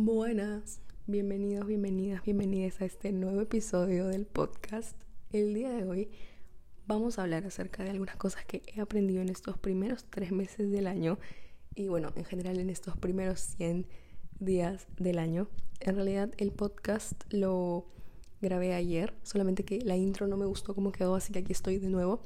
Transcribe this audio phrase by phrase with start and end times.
[0.00, 4.96] Buenas, bienvenidos, bienvenidas, bienvenidas a este nuevo episodio del podcast.
[5.32, 6.08] El día de hoy
[6.86, 10.70] vamos a hablar acerca de algunas cosas que he aprendido en estos primeros tres meses
[10.70, 11.18] del año
[11.74, 13.88] y bueno, en general en estos primeros 100
[14.38, 15.48] días del año.
[15.80, 17.88] En realidad el podcast lo
[18.40, 21.78] grabé ayer, solamente que la intro no me gustó como quedó, así que aquí estoy
[21.78, 22.22] de nuevo.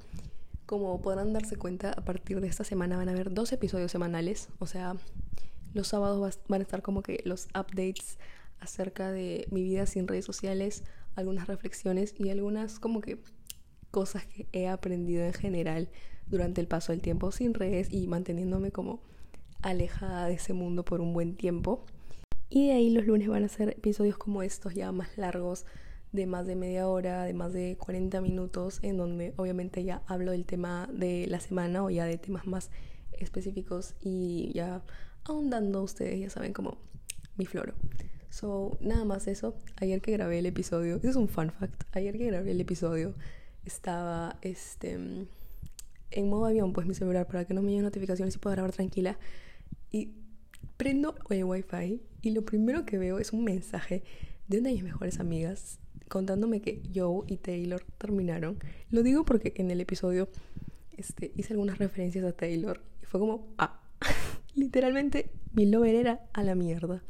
[0.66, 4.50] Como podrán darse cuenta, a partir de esta semana van a haber dos episodios semanales,
[4.58, 4.94] o sea,
[5.74, 8.18] los sábados van a estar como que los updates
[8.60, 13.18] acerca de mi vida sin redes sociales, algunas reflexiones y algunas como que
[13.90, 15.88] cosas que he aprendido en general
[16.26, 19.02] durante el paso del tiempo sin redes y manteniéndome como
[19.60, 21.84] alejada de ese mundo por un buen tiempo.
[22.48, 25.64] Y de ahí los lunes van a ser episodios como estos ya más largos,
[26.12, 30.32] de más de media hora, de más de 40 minutos, en donde obviamente ya hablo
[30.32, 32.70] del tema de la semana o ya de temas más
[33.12, 34.82] específicos y ya
[35.24, 36.78] ahondando ustedes, ya saben, como
[37.36, 37.74] mi floro.
[38.30, 39.54] So, nada más eso.
[39.76, 41.84] Ayer que grabé el episodio, es un fun fact.
[41.92, 43.14] Ayer que grabé el episodio,
[43.64, 44.98] estaba este
[46.14, 48.72] en modo avión, pues mi celular, para que no me lleguen notificaciones y pueda grabar
[48.72, 49.18] tranquila.
[49.90, 50.12] Y
[50.76, 54.02] prendo el wifi y lo primero que veo es un mensaje
[54.48, 55.78] de una de mis mejores amigas
[56.08, 58.58] contándome que Joe y Taylor terminaron.
[58.90, 60.28] Lo digo porque en el episodio
[60.96, 63.80] este, hice algunas referencias a Taylor y fue como, ah,
[64.54, 67.02] literalmente mi lover era a la mierda.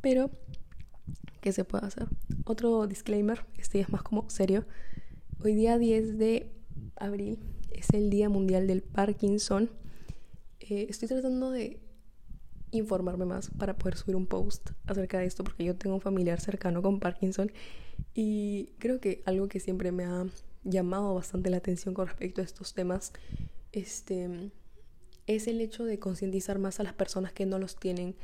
[0.00, 0.30] Pero,
[1.40, 2.08] ¿qué se puede hacer?
[2.44, 4.66] Otro disclaimer, este es más como serio.
[5.42, 6.52] Hoy día 10 de
[6.96, 7.38] abril
[7.70, 9.70] es el Día Mundial del Parkinson.
[10.60, 11.80] Eh, estoy tratando de
[12.70, 16.40] informarme más para poder subir un post acerca de esto porque yo tengo un familiar
[16.40, 17.52] cercano con Parkinson
[18.14, 20.26] y creo que algo que siempre me ha
[20.64, 23.12] llamado bastante la atención con respecto a estos temas
[23.72, 24.50] este
[25.26, 28.16] es el hecho de concientizar más a las personas que no los tienen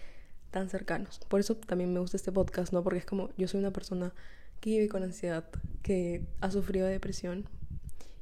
[0.50, 1.20] tan cercanos.
[1.28, 2.82] Por eso también me gusta este podcast, ¿no?
[2.82, 4.12] Porque es como yo soy una persona
[4.60, 5.44] que vive con ansiedad,
[5.82, 7.48] que ha sufrido de depresión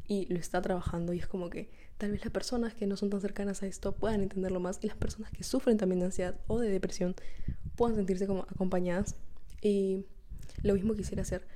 [0.09, 3.11] y lo está trabajando y es como que tal vez las personas que no son
[3.11, 6.39] tan cercanas a esto puedan entenderlo más y las personas que sufren también de ansiedad
[6.47, 7.15] o de depresión
[7.75, 9.17] puedan sentirse como acompañadas
[9.63, 10.05] y
[10.63, 11.47] lo mismo quisiera hacer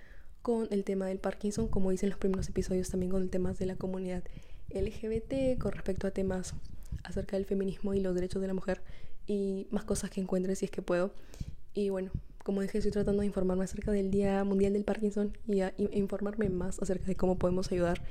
[0.43, 3.67] con el tema del Parkinson como dicen los primeros episodios también con el tema de
[3.67, 4.25] la comunidad
[4.71, 6.55] LGBT con respecto a temas
[7.05, 8.83] acerca del feminismo y los derechos de la mujer
[9.27, 11.15] y más cosas que encuentre si es que puedo.
[11.75, 12.11] Y bueno,
[12.43, 15.63] como dije, estoy tratando de informarme acerca del Día Mundial del Parkinson y
[15.93, 18.03] informarme más acerca de cómo podemos ayudar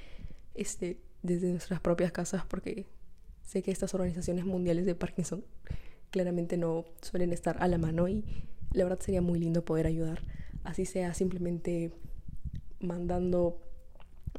[0.56, 2.86] este, desde nuestras propias casas porque
[3.44, 5.44] sé que estas organizaciones mundiales de Parkinson
[6.12, 8.24] claramente no suelen estar a la mano y
[8.74, 10.22] la verdad sería muy lindo poder ayudar,
[10.64, 11.92] así sea simplemente
[12.80, 13.60] mandando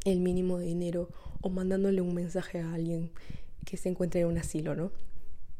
[0.04, 1.10] el mínimo de dinero
[1.40, 3.10] o mandándole un mensaje a alguien
[3.70, 4.90] que se encuentre en un asilo, ¿no?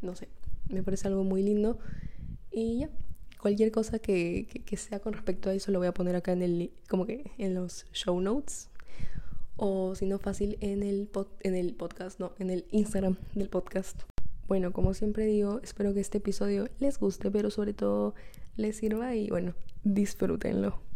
[0.03, 0.29] No sé,
[0.69, 1.79] me parece algo muy lindo.
[2.51, 2.91] Y ya,
[3.41, 6.43] cualquier cosa que, que, sea con respecto a eso lo voy a poner acá en
[6.43, 8.69] el, como que en los show notes.
[9.57, 11.09] O si no fácil, en el,
[11.43, 14.03] en el podcast, no, en el Instagram del podcast.
[14.49, 18.15] Bueno, como siempre digo, espero que este episodio les guste, pero sobre todo
[18.57, 19.55] les sirva y bueno,
[19.85, 20.90] disfrútenlo.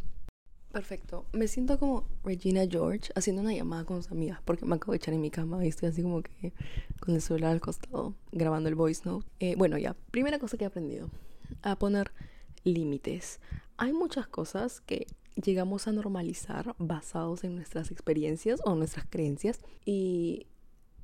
[0.74, 1.24] Perfecto.
[1.32, 4.96] Me siento como Regina George haciendo una llamada con sus amigas porque me acabo de
[4.96, 6.52] echar en mi cama y estoy así como que
[6.98, 9.24] con el celular al costado grabando el voice note.
[9.38, 11.10] Eh, bueno, ya, primera cosa que he aprendido,
[11.62, 12.10] a poner
[12.64, 13.38] límites.
[13.76, 20.48] Hay muchas cosas que llegamos a normalizar basados en nuestras experiencias o nuestras creencias y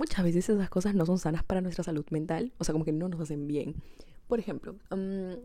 [0.01, 2.93] muchas veces esas cosas no son sanas para nuestra salud mental, o sea, como que
[2.93, 3.77] no nos hacen bien.
[4.31, 4.77] Por ejemplo,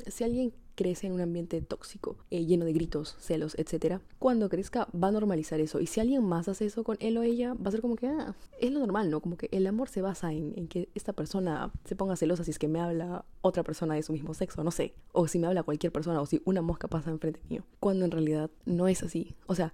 [0.06, 4.88] si alguien crece en un ambiente tóxico, eh, lleno de gritos, celos, etc., cuando crezca
[4.94, 5.79] va a normalizar eso.
[5.79, 8.06] Y si alguien más hace eso con él o ella, va a ser como que,
[8.06, 9.22] ah, es lo normal, ¿no?
[9.22, 12.51] Como que el amor se basa en, en, que esta persona se ponga celosa si
[12.51, 14.94] es que me habla otra persona de su mismo sexo, no sé.
[15.13, 17.63] O si me habla cualquier persona, o si una mosca pasa enfrente mío.
[17.79, 19.35] Cuando en realidad no es así.
[19.47, 19.73] O sea,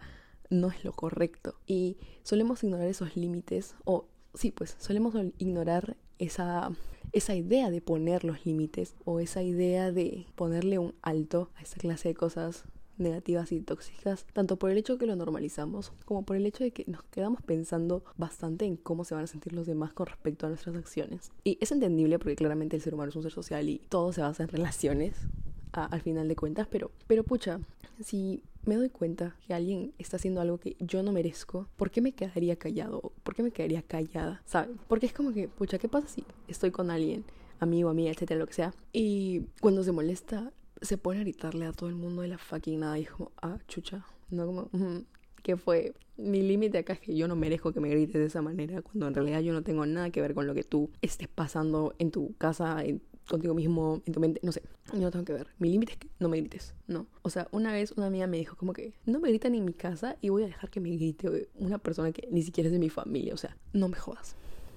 [0.50, 1.56] no es lo correcto.
[1.68, 4.06] Y solemos ignorar esos límites, o
[4.36, 6.72] sí, pues solemos ignorar esa
[7.14, 11.78] esa idea de poner los límites o esa idea de ponerle un alto a esa
[11.78, 12.66] clase de cosas
[12.98, 16.64] negativas y tóxicas, tanto por el hecho de que lo normalizamos, como por el hecho
[16.64, 20.06] de que nos quedamos pensando bastante en cómo se van a sentir los demás con
[20.06, 21.32] respecto a nuestras acciones.
[21.44, 24.22] Y es entendible porque claramente el ser humano es un ser social y todo se
[24.22, 25.16] basa en relaciones,
[25.72, 27.60] al final de cuentas, pero, pero pucha,
[28.04, 32.02] si me doy cuenta que alguien está haciendo algo que yo no merezco, ¿por qué
[32.02, 33.14] me quedaría callado?
[33.24, 34.42] ¿Por qué me quedaría callada?
[34.46, 34.80] ¿Saben?
[34.88, 37.24] Porque es como que, pucha, ¿qué pasa si estoy con alguien,
[37.60, 38.74] amigo, amiga, etcétera, lo que sea?
[38.94, 40.52] Y cuando se molesta,
[40.82, 43.08] se pone a gritarle a todo el mundo de la fucking nada y
[43.42, 44.70] ah, chucha, no como,
[45.44, 45.94] ¿qué fue?
[46.18, 49.08] Mi límite acá es que yo no merezco que me grites de esa manera cuando
[49.08, 52.12] en realidad yo no tengo nada que ver con lo que tú estés pasando en
[52.12, 54.62] tu casa, en contigo mismo, en tu mente, no sé,
[54.94, 55.48] yo no tengo que ver.
[55.58, 57.08] Mi límite es que no me grites, ¿no?
[57.24, 59.74] O sea, una vez una amiga me dijo como que no me gritan en mi
[59.74, 62.80] casa y voy a dejar que me grite una persona que ni siquiera es de
[62.80, 64.36] mi familia, o sea, no me jodas,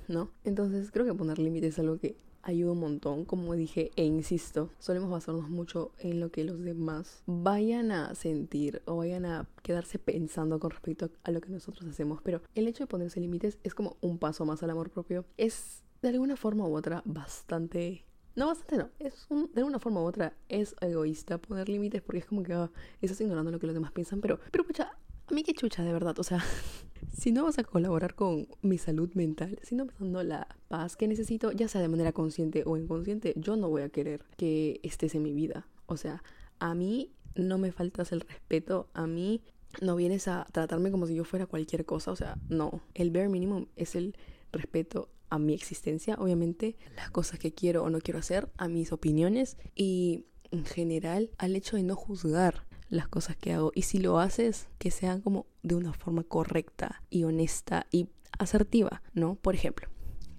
[0.09, 0.31] ¿no?
[0.45, 4.71] Entonces creo que poner límites es algo que ayuda un montón, como dije, e insisto,
[4.79, 9.99] solemos basarnos mucho en lo que los demás vayan a sentir o vayan a quedarse
[9.99, 13.75] pensando con respecto a lo que nosotros hacemos, pero el hecho de ponerse límites es
[13.75, 18.05] como un paso más al amor propio, es de alguna forma u otra bastante
[18.37, 18.91] no, bastante no.
[18.99, 22.53] Es un, de alguna forma u otra es egoísta poner límites porque es como que
[22.53, 22.71] ah,
[23.01, 24.21] estás ignorando lo que los demás piensan.
[24.21, 24.91] Pero, pero pucha,
[25.27, 26.19] a mí qué chucha, de verdad.
[26.19, 26.45] O sea,
[27.13, 30.97] si no vas a colaborar con mi salud mental, si no me dando la paz
[30.97, 34.81] que necesito, ya sea de manera consciente o inconsciente, yo no voy a querer que
[34.83, 35.69] estés en mi vida.
[35.87, 36.23] O sea,
[36.59, 39.43] a mí no me faltas el respeto, a mí
[39.81, 42.11] no vienes a tratarme como si yo fuera cualquier cosa.
[42.11, 42.81] O sea, no.
[42.95, 44.17] El bare minimum es el
[44.53, 48.93] respeto a mi existencia, obviamente, las cosas que quiero o no quiero hacer, a mis
[48.93, 53.73] opiniones y en general al hecho de no juzgar las cosas que hago.
[53.75, 58.07] Y si lo haces, que sean como de una forma correcta y honesta y
[58.39, 59.35] asertiva, ¿no?
[59.35, 59.89] Por ejemplo,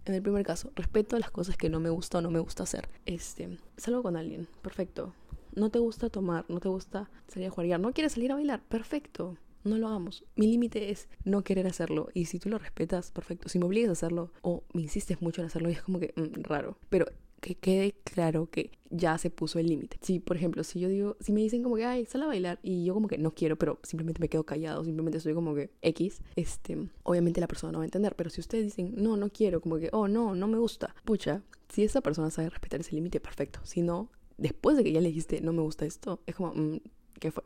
[0.06, 2.64] en el primer caso, respeto las cosas que no me gusta o no me gusta
[2.64, 2.88] hacer.
[3.06, 5.14] Este, salgo con alguien, perfecto.
[5.56, 8.62] No te gusta tomar, no te gusta salir a jugar, no quieres salir a bailar,
[8.62, 9.38] perfecto.
[9.66, 10.24] No lo hagamos.
[10.36, 12.10] Mi límite es no querer hacerlo.
[12.14, 13.50] Y si tú lo respetas, perfecto.
[13.50, 16.44] Si me obligas a hacerlo o me insistes mucho en hacerlo, es como que mm,
[16.44, 16.78] raro.
[16.90, 17.08] Pero
[17.42, 19.98] que quede claro que ya se puso el límite.
[20.02, 22.60] Si, por ejemplo, si yo digo, si me dicen como que, ay, sal a bailar
[22.64, 25.70] y yo como que no quiero, pero simplemente me quedo callado, simplemente estoy como que
[25.82, 29.30] X, este, obviamente la persona no va a entender, pero si ustedes dicen, no, no
[29.30, 32.96] quiero, como que, oh, no, no me gusta, pucha, si esa persona sabe respetar ese
[32.96, 33.60] límite, perfecto.
[33.64, 36.80] Si no, después de que ya le dijiste, no me gusta esto, es como, mm,
[37.20, 37.44] ¿qué fue?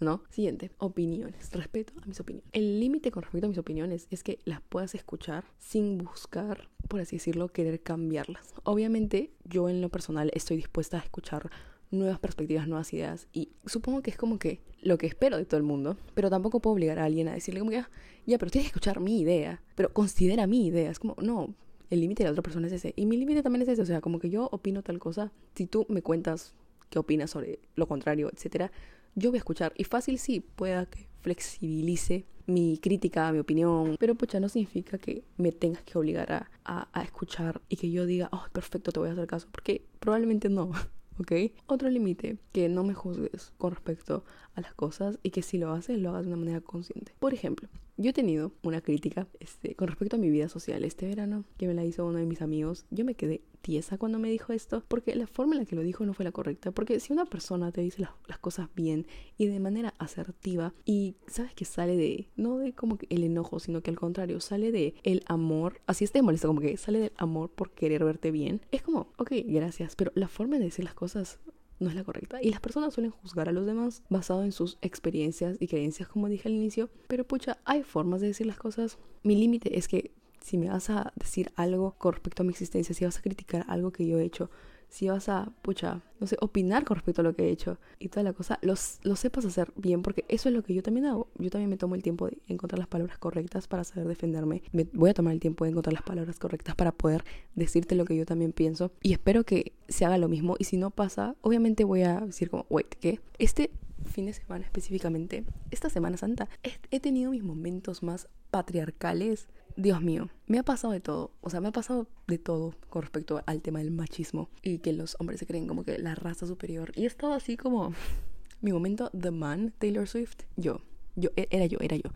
[0.00, 0.22] ¿No?
[0.30, 1.50] Siguiente, opiniones.
[1.52, 2.48] Respeto a mis opiniones.
[2.52, 7.00] El límite con respecto a mis opiniones es que las puedas escuchar sin buscar, por
[7.00, 8.54] así decirlo, querer cambiarlas.
[8.64, 11.50] Obviamente, yo en lo personal estoy dispuesta a escuchar
[11.90, 15.56] nuevas perspectivas, nuevas ideas y supongo que es como que lo que espero de todo
[15.56, 17.90] el mundo, pero tampoco puedo obligar a alguien a decirle como ya,
[18.26, 21.54] ya, pero tienes que escuchar mi idea, pero considera mi idea, es como, no,
[21.90, 23.86] el límite de la otra persona es ese y mi límite también es ese, o
[23.86, 26.54] sea, como que yo opino tal cosa, si tú me cuentas
[26.90, 28.70] qué opinas sobre lo contrario, etcétera,
[29.18, 29.72] yo voy a escuchar.
[29.76, 35.22] Y fácil sí, pueda que flexibilice mi crítica, mi opinión, pero pucha, no significa que
[35.36, 39.10] me tengas que obligar a, a, escuchar y que yo diga, oh, perfecto, te voy
[39.10, 40.70] a hacer caso, porque probablemente no.
[41.18, 41.32] ¿ok?
[41.66, 44.24] Otro límite, que no me juzgues con respecto
[44.54, 47.12] a las cosas y que si lo haces, lo hagas de una manera consciente.
[47.18, 47.68] Por ejemplo,
[47.98, 51.66] yo he tenido una crítica este, con respecto a mi vida social este verano, que
[51.66, 52.86] me la hizo uno de mis amigos.
[52.90, 55.82] Yo me quedé tiesa cuando me dijo esto, porque la forma en la que lo
[55.82, 56.70] dijo no fue la correcta.
[56.70, 59.06] Porque si una persona te dice las, cosas bien
[59.36, 63.82] y de manera asertiva, y sabes que sale de, no de como el enojo, sino
[63.82, 67.50] que al contrario, sale de el amor, así esté molesto, como que sale del amor
[67.50, 71.40] por querer verte bien, es como, ok, gracias, pero la forma de decir las cosas
[71.80, 72.42] no es la correcta.
[72.42, 76.28] Y las personas suelen juzgar a los demás basado en sus experiencias y creencias, como
[76.28, 76.90] dije al inicio.
[77.08, 78.98] Pero pucha, hay formas de decir las cosas.
[79.22, 82.94] Mi límite es que si me vas a decir algo con respecto a mi existencia,
[82.94, 84.50] si vas a criticar algo que yo he hecho,
[84.88, 88.08] si vas a, pucha, no sé, opinar con respecto a lo que he hecho y
[88.08, 88.76] toda la cosa, lo
[89.16, 91.28] sepas hacer bien, porque eso es lo que yo también hago.
[91.38, 94.62] Yo también me tomo el tiempo de encontrar las palabras correctas para saber defenderme.
[94.72, 97.24] Me voy a tomar el tiempo de encontrar las palabras correctas para poder
[97.54, 98.90] decirte lo que yo también pienso.
[99.02, 100.56] Y espero que se haga lo mismo.
[100.58, 103.20] Y si no pasa, obviamente voy a decir como, wait, ¿qué?
[103.38, 103.70] Este
[104.06, 106.48] fin de semana específicamente, esta Semana Santa,
[106.90, 111.30] he tenido mis momentos más patriarcales Dios mío, me ha pasado de todo.
[111.40, 114.92] O sea, me ha pasado de todo con respecto al tema del machismo y que
[114.92, 116.90] los hombres se creen como que la raza superior.
[116.96, 117.92] Y he estado así como
[118.60, 120.38] mi momento The Man, Taylor Swift.
[120.56, 120.80] Yo,
[121.14, 122.10] yo, e-, era yo, era yo.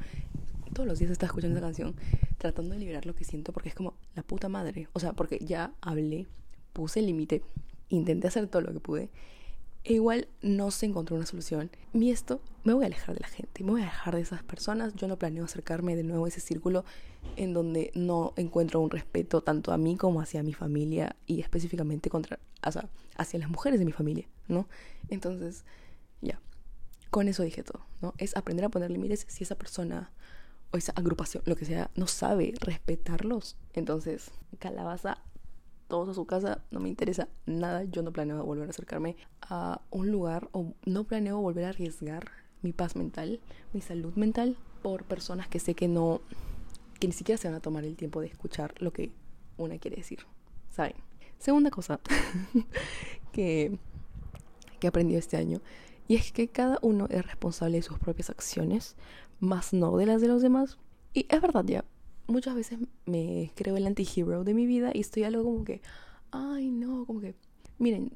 [0.74, 1.94] Todos los días estaba escuchando esa canción
[2.36, 4.88] tratando de liberar lo que siento porque es como la puta madre.
[4.92, 6.26] O sea, porque ya hablé,
[6.72, 7.44] puse el límite,
[7.90, 9.08] intenté hacer todo lo que pude
[9.84, 11.70] igual no se encontró una solución.
[11.92, 14.42] Y esto, me voy a alejar de la gente, me voy a alejar de esas
[14.42, 14.94] personas.
[14.94, 16.84] Yo no planeo acercarme de nuevo a ese círculo
[17.36, 22.10] en donde no encuentro un respeto tanto a mí como hacia mi familia y específicamente
[22.10, 24.68] contra, hacia las mujeres de mi familia, ¿no?
[25.08, 25.64] Entonces,
[26.20, 26.40] ya,
[27.10, 28.14] con eso dije todo, ¿no?
[28.18, 30.12] Es aprender a poner límites si esa persona
[30.72, 33.56] o esa agrupación, lo que sea, no sabe respetarlos.
[33.74, 35.18] Entonces, calabaza
[35.92, 39.82] todos a su casa, no me interesa nada, yo no planeo volver a acercarme a
[39.90, 42.30] un lugar o no planeo volver a arriesgar
[42.62, 43.40] mi paz mental,
[43.74, 46.22] mi salud mental por personas que sé que no,
[46.98, 49.12] que ni siquiera se van a tomar el tiempo de escuchar lo que
[49.58, 50.20] una quiere decir,
[50.70, 50.94] ¿saben?
[51.36, 52.00] Segunda cosa
[53.32, 53.78] que,
[54.80, 55.60] que he aprendido este año
[56.08, 58.96] y es que cada uno es responsable de sus propias acciones,
[59.40, 60.78] más no de las de los demás.
[61.12, 61.84] Y es verdad ya,
[62.32, 65.80] muchas veces me creo el anti-hero de mi vida y estoy algo como que,
[66.30, 67.34] ay no, como que
[67.78, 68.12] miren,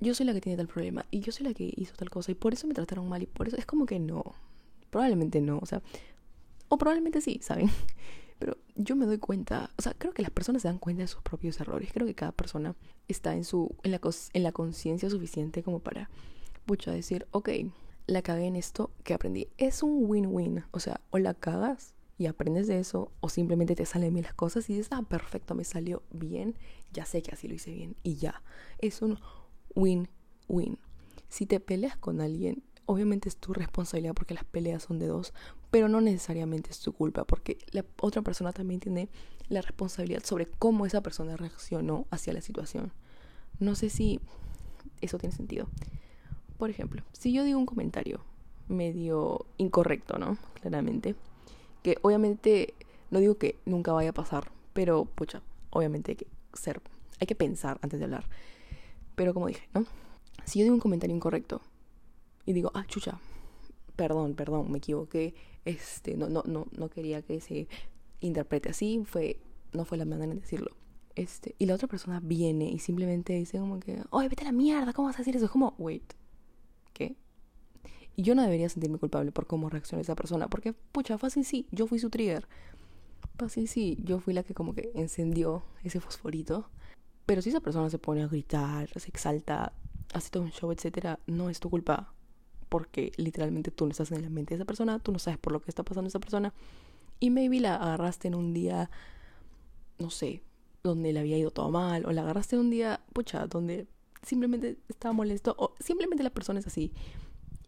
[0.00, 2.32] yo soy la que tiene tal problema y yo soy la que hizo tal cosa
[2.32, 4.24] y por eso me trataron mal y por eso es como que no,
[4.90, 5.82] probablemente no, o sea,
[6.68, 7.70] o probablemente sí, ¿saben?
[8.38, 11.08] Pero yo me doy cuenta, o sea, creo que las personas se dan cuenta de
[11.08, 12.74] sus propios errores, creo que cada persona
[13.06, 14.00] está en su en la,
[14.32, 16.10] en la conciencia suficiente como para
[16.66, 17.50] pucha decir, ok,
[18.06, 19.48] la cagué en esto que aprendí.
[19.58, 23.84] Es un win-win, o sea, o la cagas y aprendes de eso o simplemente te
[23.84, 26.54] salen bien las cosas y dices, ah, perfecto, me salió bien,
[26.92, 28.42] ya sé que así lo hice bien y ya.
[28.78, 29.18] Es un
[29.74, 30.78] win-win.
[31.28, 35.34] Si te peleas con alguien, obviamente es tu responsabilidad porque las peleas son de dos,
[35.72, 39.08] pero no necesariamente es tu culpa porque la otra persona también tiene
[39.48, 42.92] la responsabilidad sobre cómo esa persona reaccionó hacia la situación.
[43.58, 44.20] No sé si
[45.00, 45.66] eso tiene sentido.
[46.56, 48.24] Por ejemplo, si yo digo un comentario
[48.68, 50.38] medio incorrecto, ¿no?
[50.60, 51.16] Claramente,
[51.82, 52.74] que obviamente
[53.10, 56.80] no digo que nunca vaya a pasar, pero pucha, obviamente hay que ser,
[57.20, 58.24] hay que pensar antes de hablar.
[59.14, 59.84] Pero como dije, ¿no?
[60.44, 61.60] Si yo digo un comentario incorrecto
[62.46, 63.20] y digo, ah, chucha,
[63.96, 65.34] perdón, perdón, me equivoqué,
[65.64, 67.68] este, no, no, no, no quería que se
[68.20, 69.38] interprete así, fue,
[69.72, 70.70] no fue la manera de decirlo.
[71.14, 74.52] Este, y la otra persona viene y simplemente dice como que, oye, vete a la
[74.52, 75.44] mierda, ¿cómo vas a decir eso?
[75.44, 76.14] Es como, wait.
[78.16, 81.66] Y yo no debería sentirme culpable por cómo reaccionó esa persona, porque, pucha, fácil sí,
[81.70, 82.46] yo fui su trigger.
[83.38, 86.68] Fácil sí, yo fui la que como que encendió ese fosforito.
[87.24, 89.72] Pero si esa persona se pone a gritar, se exalta,
[90.12, 92.12] hace todo un show, etcétera, no es tu culpa.
[92.68, 95.52] Porque literalmente tú no estás en la mente de esa persona, tú no sabes por
[95.52, 96.52] lo que está pasando esa persona.
[97.20, 98.90] Y maybe la agarraste en un día,
[99.98, 100.42] no sé,
[100.82, 103.86] donde le había ido todo mal, o la agarraste en un día, pucha, donde
[104.22, 106.92] simplemente estaba molesto, o simplemente la persona es así.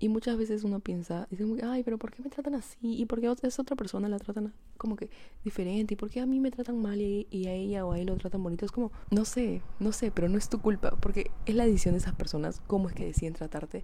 [0.05, 2.77] Y muchas veces uno piensa, dice, ay, pero ¿por qué me tratan así?
[2.83, 5.09] ¿Y por qué a esa otra persona la tratan como que
[5.45, 5.95] diferente?
[5.95, 8.17] ¿Y por qué a mí me tratan mal y, a ella o a él lo
[8.19, 8.67] tratan bonito?
[8.67, 11.95] Es como, no sé, no sé, pero no es tu culpa, porque es la decisión
[11.95, 13.83] de esas personas, cómo es que deciden tratarte.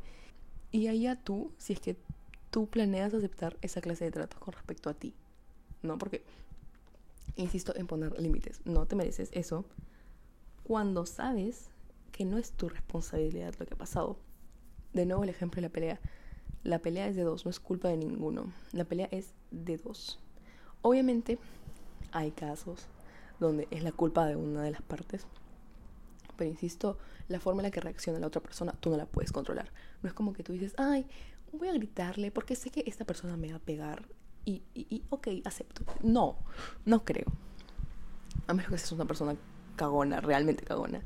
[0.70, 1.96] Y allá tú, si es que
[2.50, 5.14] tú planeas aceptar esa clase de tratos con respecto a ti,
[5.82, 5.96] ¿no?
[5.96, 6.22] Porque,
[7.36, 9.64] insisto en poner límites, no te mereces eso
[10.64, 11.70] cuando sabes
[12.12, 14.18] que no es tu responsabilidad lo que ha pasado
[14.92, 16.00] de nuevo el ejemplo de la pelea.
[16.62, 18.52] La pelea es de dos, no es culpa de ninguno.
[18.72, 20.18] La pelea es de dos.
[20.82, 21.38] Obviamente
[22.12, 22.86] hay casos
[23.38, 25.26] donde es la culpa de una de las partes.
[26.36, 29.32] Pero insisto, la forma en la que reacciona la otra persona, tú no la puedes
[29.32, 29.72] controlar.
[30.02, 31.06] No es como que tú dices, ay,
[31.52, 34.06] voy a gritarle porque sé que esta persona me va a pegar.
[34.44, 35.84] Y, y, y ok, acepto.
[36.02, 36.36] No,
[36.84, 37.26] no creo.
[38.46, 39.36] A menos que seas una persona
[39.76, 41.02] cagona, realmente cagona.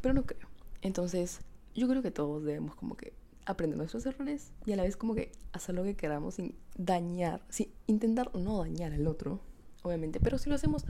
[0.00, 0.48] Pero no creo.
[0.82, 1.40] Entonces,
[1.76, 3.12] yo creo que todos debemos como que
[3.44, 7.42] aprender nuestros errores y a la vez como que hacer lo que queramos sin dañar,
[7.48, 9.40] sin intentar no dañar al otro,
[9.82, 10.84] obviamente, pero si lo hacemos,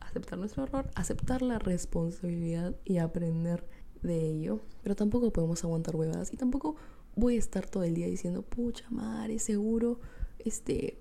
[0.00, 3.66] aceptar nuestro error, aceptar la responsabilidad y aprender
[4.02, 6.76] de ello, pero tampoco podemos aguantar huevadas y tampoco
[7.16, 10.00] voy a estar todo el día diciendo, pucha madre, seguro,
[10.38, 10.98] este,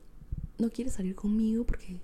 [0.57, 2.01] no quieres salir conmigo porque,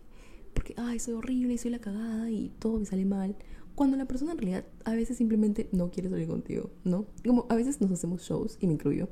[0.53, 3.35] porque, ay, soy horrible y soy la cagada y todo me sale mal.
[3.75, 7.05] Cuando la persona en realidad a veces simplemente no quiere salir contigo, ¿no?
[7.25, 9.09] Como a veces nos hacemos shows, y me incluyo,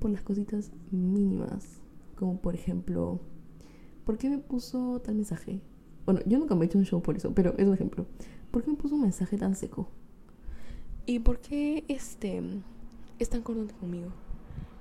[0.00, 1.80] por las cositas mínimas.
[2.16, 3.20] Como por ejemplo,
[4.04, 5.60] ¿por qué me puso tal mensaje?
[6.04, 8.06] Bueno, yo nunca me he hecho un show por eso, pero es un ejemplo.
[8.50, 9.88] ¿Por qué me puso un mensaje tan seco?
[11.06, 12.42] ¿Y por qué este
[13.20, 14.08] es tan cortante conmigo?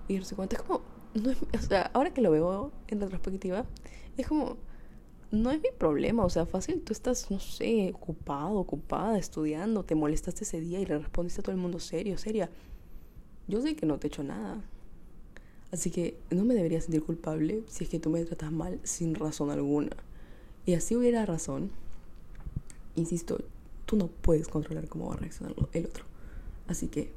[0.07, 0.55] Y no sé cuánto.
[0.55, 0.81] Es como,
[1.13, 3.65] no es, o sea, ahora que lo veo en retrospectiva,
[4.17, 4.57] es como,
[5.31, 9.95] no es mi problema, o sea, fácil, tú estás, no sé, ocupado, ocupada, estudiando, te
[9.95, 12.49] molestaste ese día y le respondiste a todo el mundo serio, seria.
[13.47, 14.61] Yo sé que no te he hecho nada.
[15.71, 19.15] Así que no me debería sentir culpable si es que tú me tratas mal sin
[19.15, 19.95] razón alguna.
[20.65, 21.71] Y así hubiera razón,
[22.95, 23.39] insisto,
[23.85, 26.03] tú no puedes controlar cómo va a reaccionar el otro.
[26.67, 27.13] Así que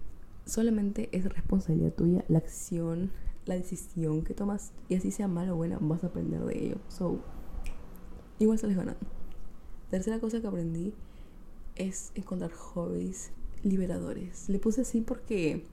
[0.46, 3.10] solamente es responsabilidad tuya la acción,
[3.44, 4.72] la decisión que tomas.
[4.88, 6.76] Y así sea mala o buena, vas a aprender de ello.
[6.88, 7.20] So,
[8.38, 9.06] igual sales ganando.
[9.90, 10.92] Tercera cosa que aprendí
[11.76, 14.48] es encontrar hobbies liberadores.
[14.48, 15.64] Le puse así porque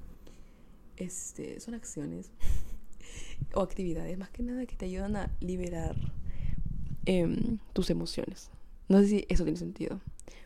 [0.98, 2.32] este, son acciones
[3.54, 5.96] o actividades más que nada que te ayudan a liberar
[7.06, 8.50] em, tus emociones.
[8.88, 10.00] No sé si eso tiene sentido.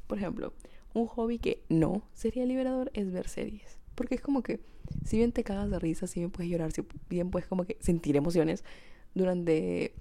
[0.08, 0.54] Por ejemplo,
[0.94, 3.80] un hobby que no sería liberador es ver series.
[3.96, 4.60] Porque es como que,
[5.06, 7.78] si bien te cagas de risa, si bien puedes llorar, si bien puedes como que
[7.80, 8.64] sentir emociones
[9.14, 9.94] durante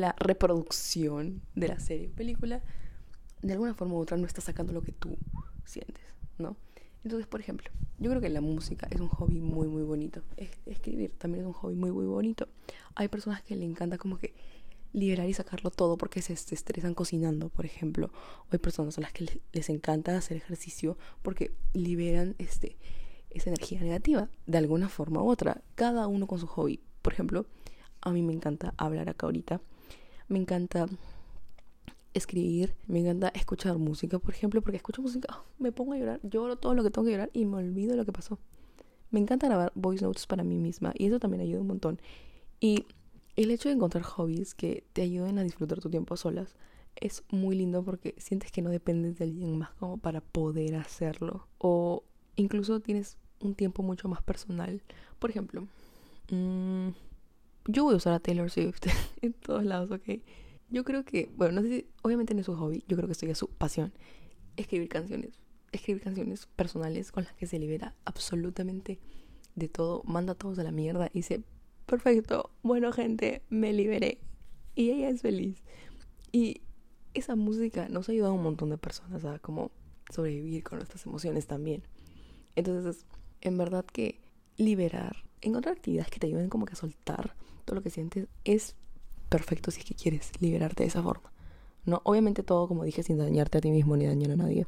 [0.00, 2.62] la reproducción de la serie o película,
[3.42, 5.16] de alguna forma u otra no está sacando lo que tú
[5.64, 6.04] sientes,
[6.38, 6.56] ¿no?
[7.04, 10.22] Entonces, por ejemplo, yo creo que la música es un hobby muy, muy bonito.
[10.66, 12.48] escribir también es un hobby muy, muy bonito.
[12.94, 14.34] Hay personas que le encanta como que
[14.92, 18.10] liberar y sacarlo todo porque se, estresan cocinando, por ejemplo.
[18.50, 22.76] Hay personas a las que les, encanta hacer ejercicio porque liberan este,
[23.30, 25.62] esa energía negativa de alguna forma u otra.
[25.74, 26.80] Cada uno con su hobby.
[27.00, 27.46] Por ejemplo,
[28.02, 29.62] a mí me encanta hablar acá ahorita.
[30.30, 30.86] Me encanta
[32.14, 36.20] escribir, me encanta escuchar música, por ejemplo, porque escucho música, ah, me pongo a llorar,
[36.22, 38.38] lloro todo lo que tengo que llorar y me olvido lo que pasó.
[39.10, 42.00] Me encanta grabar voice notes para mí misma y eso también ayuda un montón.
[42.60, 42.86] Y
[43.34, 46.54] el hecho de encontrar hobbies que te ayuden a disfrutar tu tiempo a solas
[46.94, 51.48] es muy lindo porque sientes que no dependes de alguien más como para poder hacerlo.
[51.58, 52.04] O
[52.36, 54.80] incluso tienes un tiempo mucho más personal.
[55.18, 55.66] Por ejemplo,
[56.30, 56.90] mmm,
[57.66, 58.86] yo voy a usar a Taylor Swift
[59.22, 60.20] en todos lados, ¿ok?
[60.70, 63.12] Yo creo que, bueno, no sé si, obviamente no es su hobby, yo creo que
[63.12, 63.92] esto ya es su pasión.
[64.56, 65.40] Escribir canciones.
[65.72, 69.00] Escribir canciones personales con las que se libera absolutamente
[69.54, 71.42] de todo, manda a todos a la mierda y dice,
[71.86, 74.18] perfecto, bueno gente, me liberé.
[74.74, 75.62] Y ella es feliz.
[76.32, 76.62] Y
[77.14, 79.72] esa música nos ha ayudado a un montón de personas a como
[80.10, 81.82] sobrevivir con nuestras emociones también.
[82.54, 83.06] Entonces,
[83.40, 84.20] en verdad que
[84.56, 87.34] liberar, encontrar actividades que te ayuden como que a soltar
[87.70, 88.74] todo lo que sientes es
[89.28, 91.32] perfecto si es que quieres liberarte de esa forma.
[91.84, 94.66] No, obviamente todo, como dije, sin dañarte a ti mismo ni dañar a nadie.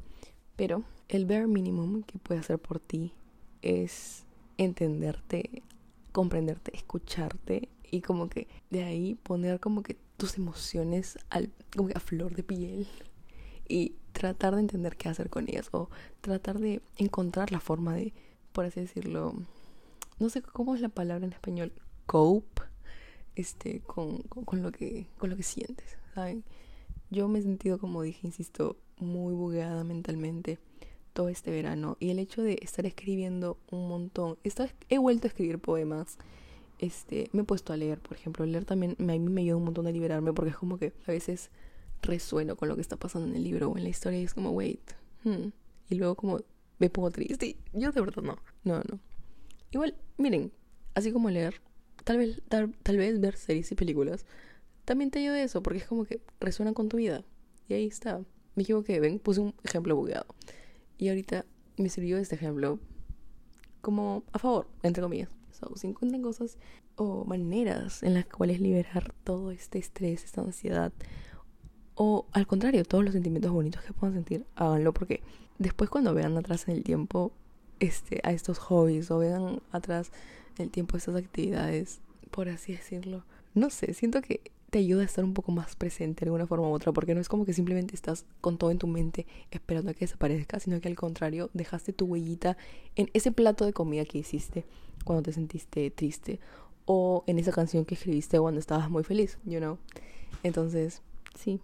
[0.55, 3.13] Pero el bare minimum que puede hacer por ti
[3.61, 4.25] es
[4.57, 5.65] entenderte
[6.13, 11.97] comprenderte, escucharte y como que de ahí poner como que tus emociones al, como que
[11.97, 12.87] a flor de piel
[13.67, 15.89] y tratar de entender qué hacer con ellas o
[16.21, 18.13] tratar de encontrar la forma de,
[18.53, 19.35] por así decirlo,
[20.21, 21.73] no sé cómo es la palabra en español,
[22.07, 22.63] cope,
[23.37, 26.45] este, con, con, lo que, con lo que sientes, ¿saben?
[27.11, 30.59] Yo me he sentido, como dije, insisto, muy bugueada mentalmente
[31.13, 34.39] todo este verano y el hecho de estar escribiendo un montón.
[34.89, 36.19] He vuelto a escribir poemas.
[36.79, 39.65] Este, me he puesto a leer, por ejemplo, leer también a mí me ayuda un
[39.65, 41.51] montón a liberarme porque es como que a veces
[42.03, 44.35] resueno con lo que está pasando en el libro o en la historia y es
[44.35, 44.81] como, wait,
[45.23, 45.51] hmm",
[45.91, 46.41] y luego como
[46.79, 47.57] me pongo triste.
[47.73, 48.99] Yo de verdad no, no, no.
[49.71, 50.51] Igual, miren,
[50.95, 51.61] así como leer,
[52.05, 54.27] tal vez, tal, tal vez ver series y películas,
[54.85, 57.25] también te ayuda eso porque es como que resuena con tu vida.
[57.69, 58.21] Y ahí está.
[58.55, 60.27] Me equivoqué, ven, puse un ejemplo bugueado.
[60.99, 62.79] Y ahorita me sirvió este ejemplo
[63.81, 65.31] como a favor, entre comillas.
[65.53, 66.59] So, si encuentran cosas
[66.97, 70.93] o maneras en las cuales liberar todo este estrés, esta ansiedad,
[71.95, 75.23] o al contrario, todos los sentimientos bonitos que puedan sentir, háganlo porque
[75.59, 77.33] después cuando vean atrás en el tiempo
[77.81, 80.11] este, a estos hobbies o vean atrás
[80.59, 84.41] el tiempo estas actividades, por así decirlo, no sé, siento que
[84.73, 87.21] te ayuda a estar un poco más presente de alguna forma u otra, porque no
[87.21, 90.81] es como que simplemente estás con todo en tu mente esperando a que desaparezca, sino
[90.81, 92.57] que al contrario, dejaste tu huellita
[92.97, 94.65] en ese plato de comida que hiciste
[95.05, 96.41] cuando te sentiste triste
[96.87, 99.77] o en esa canción que escribiste cuando estabas muy feliz, you know.
[100.43, 101.03] Entonces,
[101.39, 101.61] sí,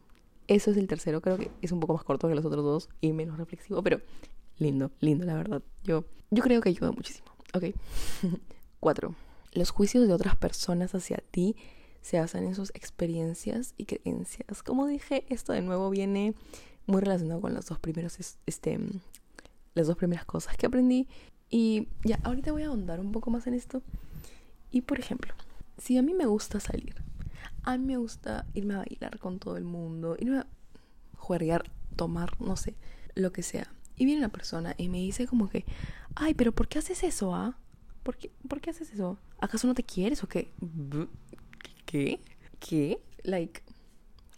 [0.47, 2.91] eso es el tercero, creo que es un poco más corto que los otros dos
[3.01, 4.03] y menos reflexivo, pero
[4.59, 5.63] lindo, lindo, la verdad.
[5.83, 7.29] Yo, yo creo que ayuda muchísimo.
[7.55, 7.65] Ok.
[8.81, 9.15] Cuatro.
[9.53, 11.57] Los juicios de otras personas hacia ti
[12.01, 14.63] se basan en sus experiencias y creencias.
[14.63, 16.35] Como dije, esto de nuevo viene
[16.87, 18.79] muy relacionado con las dos primeros, este,
[19.75, 21.09] las dos primeras cosas que aprendí.
[21.51, 23.83] Y ya, ahorita voy a ahondar un poco más en esto.
[24.71, 25.35] Y por ejemplo,
[25.77, 27.03] si a mí me gusta salir,
[27.63, 30.47] a mí me gusta irme a bailar con todo el mundo, irme a
[31.17, 32.75] jugar, tomar, no sé,
[33.15, 33.73] lo que sea.
[33.97, 35.65] Y viene una persona y me dice como que,
[36.15, 37.59] ay, pero ¿por qué haces eso, ah?
[38.03, 39.19] ¿Por qué, ¿Por qué haces eso?
[39.41, 40.51] ¿Acaso no te quieres o qué?
[41.87, 42.21] ¿qué?
[42.59, 43.01] ¿Qué?
[43.23, 43.63] Like,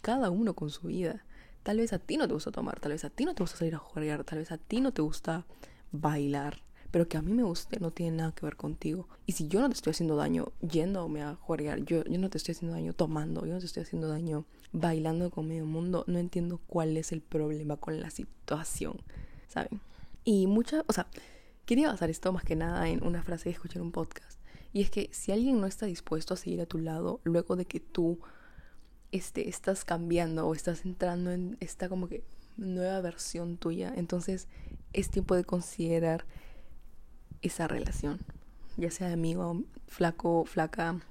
[0.01, 1.23] cada uno con su vida.
[1.63, 3.57] Tal vez a ti no te gusta tomar, tal vez a ti no te gusta
[3.57, 5.45] salir a jugar, tal vez a ti no te gusta
[5.91, 6.57] bailar,
[6.89, 9.07] pero que a mí me guste no tiene nada que ver contigo.
[9.27, 12.39] Y si yo no te estoy haciendo daño yéndome a jugar, yo, yo no te
[12.39, 16.17] estoy haciendo daño tomando, yo no te estoy haciendo daño bailando con medio mundo, no
[16.17, 18.99] entiendo cuál es el problema con la situación,
[19.47, 19.81] ¿saben?
[20.23, 21.07] Y mucha, o sea,
[21.65, 24.41] quería basar esto más que nada en una frase que escuché en un podcast
[24.73, 27.65] y es que si alguien no está dispuesto a seguir a tu lado luego de
[27.65, 28.19] que tú
[29.11, 32.23] este, estás cambiando o estás entrando en esta como que
[32.57, 34.47] nueva versión tuya, entonces
[34.93, 36.25] es tiempo de considerar
[37.41, 38.19] esa relación,
[38.77, 41.01] ya sea amigo, flaco, flaca,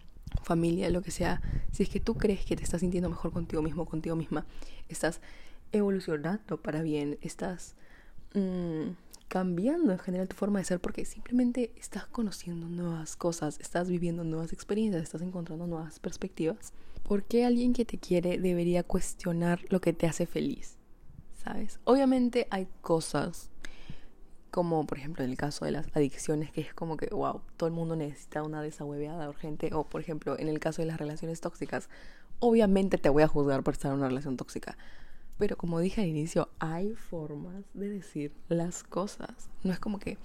[0.43, 1.43] familia, lo que sea.
[1.73, 4.47] Si es que tú crees que te estás sintiendo mejor contigo mismo, contigo misma,
[4.89, 5.21] estás
[5.73, 7.75] evolucionando para bien, estás...
[8.35, 8.91] Mmm,
[9.31, 14.25] cambiando en general tu forma de ser porque simplemente estás conociendo nuevas cosas, estás viviendo
[14.25, 16.73] nuevas experiencias, estás encontrando nuevas perspectivas.
[17.05, 20.79] ¿Por qué alguien que te quiere debería cuestionar lo que te hace feliz?
[21.45, 21.79] ¿Sabes?
[21.85, 23.51] Obviamente hay cosas
[24.51, 27.69] como por ejemplo en el caso de las adicciones que es como que wow, todo
[27.69, 31.41] el mundo necesita una desahueveada urgente o por ejemplo en el caso de las relaciones
[31.41, 31.89] tóxicas
[32.41, 34.77] obviamente te voy a juzgar por estar en una relación tóxica.
[35.41, 39.49] Pero como dije al inicio, hay formas de decir las cosas.
[39.65, 40.19] No es como que,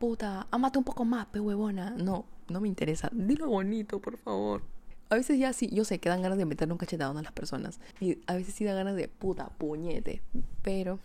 [0.00, 1.90] puta, amate un poco más, pe huevona.
[1.90, 3.08] No, no me interesa.
[3.12, 4.62] Dilo bonito, por favor.
[5.08, 7.30] A veces ya sí, yo sé que dan ganas de meterle un cachetado a las
[7.30, 7.78] personas.
[8.00, 10.20] Y a veces sí da ganas de puta, puñete.
[10.62, 10.98] Pero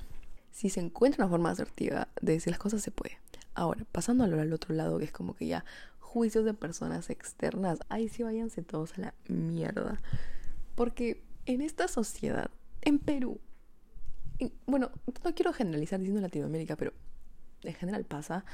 [0.49, 3.19] si se encuentra una forma asertiva de decir las cosas, se puede.
[3.53, 5.65] Ahora, pasando al otro lado, que es como que ya
[5.99, 10.01] juicios de personas externas, ahí sí váyanse todos a la mierda.
[10.73, 12.49] Porque en esta sociedad,
[12.85, 13.39] en Perú,
[14.65, 14.91] bueno,
[15.23, 16.93] no quiero generalizar diciendo Latinoamérica, pero
[17.63, 18.45] en general pasa.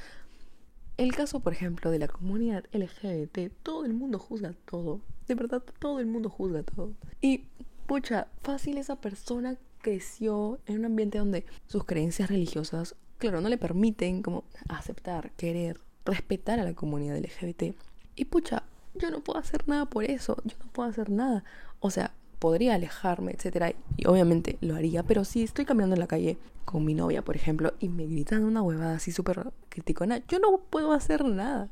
[0.96, 5.00] El caso, por ejemplo, de la comunidad LGBT, todo el mundo juzga todo.
[5.26, 6.92] De verdad, todo el mundo juzga todo.
[7.20, 7.46] Y,
[7.86, 13.58] pucha, fácil esa persona creció en un ambiente donde sus creencias religiosas, claro, no le
[13.58, 17.74] permiten como aceptar, querer, respetar a la comunidad LGBT.
[18.14, 18.64] Y pucha,
[18.94, 21.42] yo no puedo hacer nada por eso, yo no puedo hacer nada.
[21.80, 26.08] O sea, podría alejarme, etcétera, y obviamente lo haría, pero si estoy caminando en la
[26.08, 30.40] calle con mi novia, por ejemplo, y me gritan una huevada así súper criticona, yo
[30.40, 31.70] no puedo hacer nada.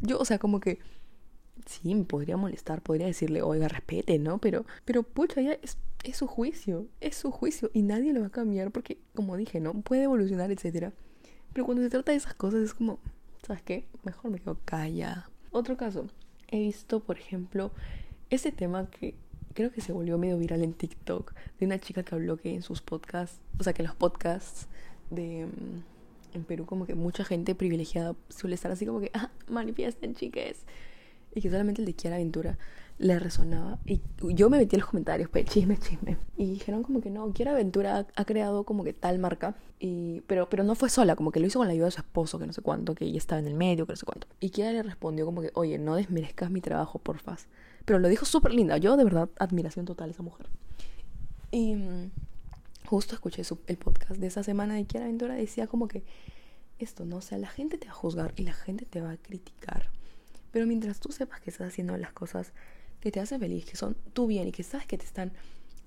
[0.00, 0.78] Yo, o sea, como que
[1.64, 4.36] sí, me podría molestar, podría decirle, oiga, respete, ¿no?
[4.36, 8.26] Pero, pero pucha, ya es, es su juicio, es su juicio y nadie lo va
[8.26, 9.72] a cambiar porque, como dije, ¿no?
[9.72, 10.92] Puede evolucionar, etcétera.
[11.54, 12.98] Pero cuando se trata de esas cosas es como,
[13.42, 13.88] ¿sabes qué?
[14.02, 15.30] Mejor me quedo callada.
[15.50, 16.08] Otro caso,
[16.48, 17.70] he visto, por ejemplo,
[18.28, 19.14] ese tema que
[19.58, 22.62] creo que se volvió medio viral en TikTok de una chica que habló que en
[22.62, 24.68] sus podcasts, o sea, que los podcasts
[25.10, 29.32] de mm, en Perú como que mucha gente privilegiada suele estar así como que, ah,
[29.48, 30.64] manifiesten, chiques
[31.34, 32.56] y que solamente el de Kiara Aventura
[32.98, 33.80] le resonaba.
[33.84, 36.18] Y yo me metí en los comentarios, pues, chisme, chisme.
[36.36, 39.56] Y dijeron como que no, Kiara Aventura ha, creado como que tal marca.
[39.80, 42.00] Y, pero, pero no fue sola, como que lo hizo con la ayuda de su
[42.00, 44.28] esposo, que no sé cuánto, que ella estaba en el medio, que no sé cuánto.
[44.38, 47.48] Y Kiara le respondió como que, oye, no desmerezcas mi trabajo, porfas.
[47.88, 48.76] Pero lo dijo súper linda.
[48.76, 50.46] Yo, de verdad, admiración total a esa mujer.
[51.50, 52.10] Y mm,
[52.86, 55.34] justo escuché el podcast de esa semana de Kiara Aventura.
[55.34, 56.04] Decía como que
[56.78, 57.20] esto, ¿no?
[57.20, 59.90] Sea, la gente te va a juzgar y la gente te va a criticar
[60.50, 62.52] pero mientras tú sepas que estás haciendo las cosas
[63.00, 65.32] que te hacen feliz, que son tu bien y que sabes que te están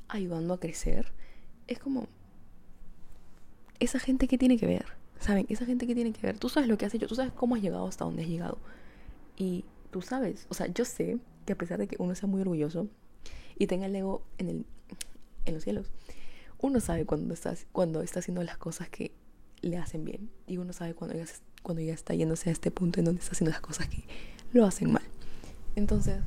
[0.07, 1.11] ayudando a crecer,
[1.67, 2.07] es como
[3.79, 4.85] esa gente que tiene que ver,
[5.19, 5.45] ¿saben?
[5.49, 6.37] Esa gente que tiene que ver.
[6.37, 8.59] Tú sabes lo que has hecho, tú sabes cómo has llegado hasta donde has llegado.
[9.35, 11.17] Y tú sabes, o sea, yo sé
[11.51, 12.87] a pesar de que uno sea muy orgulloso
[13.57, 14.65] y tenga el ego en, el,
[15.45, 15.91] en los cielos,
[16.59, 19.11] uno sabe cuando, estás, cuando está haciendo las cosas que
[19.61, 20.29] le hacen bien.
[20.47, 21.25] Y uno sabe cuando ya,
[21.63, 24.03] cuando ya está yéndose a este punto en donde está haciendo las cosas que
[24.53, 25.03] lo hacen mal.
[25.75, 26.17] Entonces,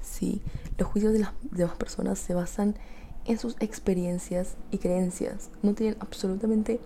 [0.00, 0.40] sí,
[0.78, 2.76] los juicios de las demás personas se basan
[3.24, 5.50] en sus experiencias y creencias.
[5.62, 6.80] No tienen absolutamente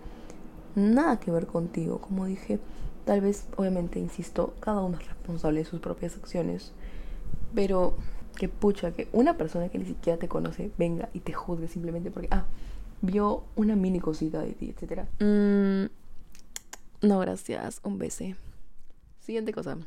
[0.75, 1.99] nada que ver contigo.
[1.99, 2.59] Como dije,
[3.05, 6.73] tal vez, obviamente, insisto, cada uno es responsable de sus propias acciones.
[7.55, 7.97] Pero
[8.35, 12.11] que pucha, que una persona que ni siquiera te conoce venga y te juzgue simplemente
[12.11, 12.45] porque, ah,
[13.01, 15.03] vio una mini cosita de ti, etc.
[15.19, 15.85] Mm,
[17.07, 17.79] no, gracias.
[17.83, 18.25] Un beso.
[19.19, 19.77] Siguiente cosa.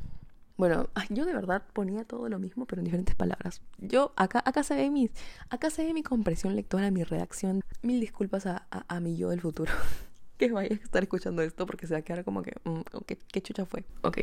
[0.57, 3.63] Bueno, yo de verdad ponía todo lo mismo, pero en diferentes palabras.
[3.79, 5.09] Yo, acá, acá se ve mi,
[5.51, 7.63] acá se ve mi compresión lectora, mi redacción.
[7.83, 9.73] Mil disculpas a, a, mi yo del futuro.
[10.37, 13.41] que vaya a estar escuchando esto porque se va a quedar como que, mm, ¿qué,
[13.41, 13.85] chucha fue?
[14.03, 14.19] Ok.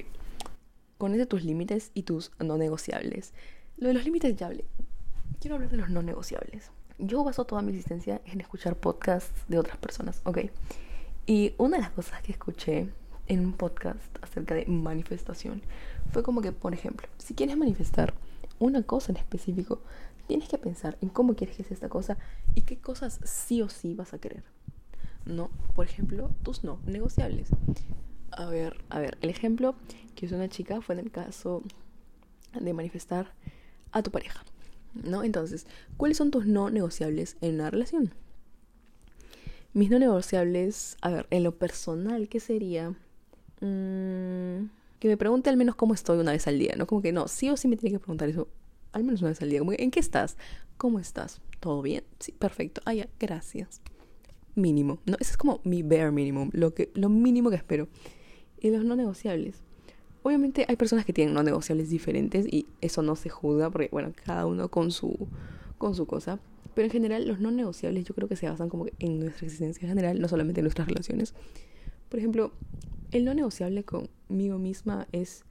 [0.98, 3.34] Conoce tus límites y tus no negociables.
[3.78, 4.66] Lo de los límites ya hablé.
[5.40, 6.72] Quiero hablar de los no negociables.
[6.98, 10.40] Yo baso toda mi existencia en escuchar podcasts de otras personas, ¿ok?
[11.26, 12.90] Y una de las cosas que escuché
[13.28, 15.62] en un podcast acerca de manifestación
[16.12, 18.14] fue como que, por ejemplo, si quieres manifestar
[18.60, 19.82] una cosa en específico,
[20.28, 22.18] tienes que pensar en cómo quieres que sea esta cosa
[22.54, 24.44] y qué cosas sí o sí vas a querer.
[25.26, 27.50] No, por ejemplo, tus no negociables.
[28.38, 29.76] A ver, a ver, el ejemplo
[30.16, 31.64] que usó una chica fue en el caso
[32.54, 33.34] de manifestar
[33.92, 34.44] a tu pareja.
[34.94, 35.24] ¿No?
[35.24, 35.68] Entonces,
[35.98, 38.14] ¿cuáles son tus no negociables en una relación?
[39.74, 42.92] Mis no negociables, a ver, en lo personal, ¿qué sería?
[43.60, 44.70] Mm,
[45.00, 46.88] que me pregunte al menos cómo estoy una vez al día, ¿no?
[46.88, 48.48] Como que no, sí o sí me tiene que preguntar eso
[48.94, 49.62] al menos una vez al día.
[49.62, 50.38] ¿en qué estás?
[50.78, 51.42] ¿Cómo estás?
[51.60, 52.04] ¿Todo bien?
[52.20, 52.82] Sí, perfecto.
[52.86, 53.82] Ah, ya, gracias.
[54.56, 55.00] Mínimo.
[55.06, 57.90] No, ese es como mi bare minimum, lo, que, lo mínimo que espero.
[58.60, 59.62] Y los no negociables.
[60.24, 64.12] Obviamente hay personas que tienen no negociables diferentes y eso no se juzga porque, bueno,
[64.26, 65.28] cada uno con su,
[65.78, 66.40] con su cosa.
[66.74, 69.86] Pero en general los no negociables yo creo que se basan como en nuestra existencia
[69.86, 71.36] en general, no solamente en nuestras relaciones.
[72.10, 72.52] Por ejemplo,
[73.12, 75.44] el no negociable conmigo misma es,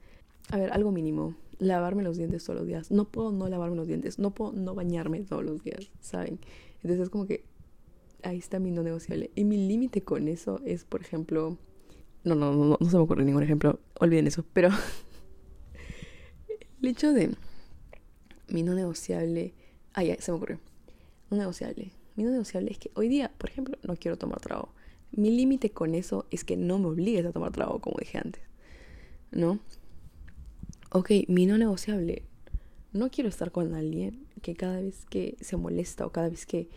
[0.51, 1.35] a ver, algo mínimo.
[1.57, 2.91] Lavarme los dientes todos los días.
[2.91, 4.19] No puedo no lavarme los dientes.
[4.19, 6.37] No puedo no bañarme todos los días, ¿saben?
[6.83, 7.45] Entonces es como que
[8.23, 9.31] ahí está mi no negociable.
[9.35, 11.57] Y mi límite con eso es, por ejemplo...
[12.25, 13.79] No, no, no, no se me ocurre ningún ejemplo.
[13.99, 14.43] Olviden eso.
[14.51, 14.69] Pero
[16.81, 17.35] el hecho de
[18.49, 19.53] mi no negociable.
[19.93, 20.59] Ah, ya, se me ocurrió.
[21.29, 21.91] No negociable.
[22.15, 24.69] Mi no negociable es que hoy día, por ejemplo, no quiero tomar trago.
[25.11, 28.43] Mi límite con eso es que no me obligues a tomar trago, como dije antes.
[29.31, 29.59] ¿No?
[30.91, 32.23] Ok, mi no negociable.
[32.91, 36.69] No quiero estar con alguien que cada vez que se molesta o cada vez que,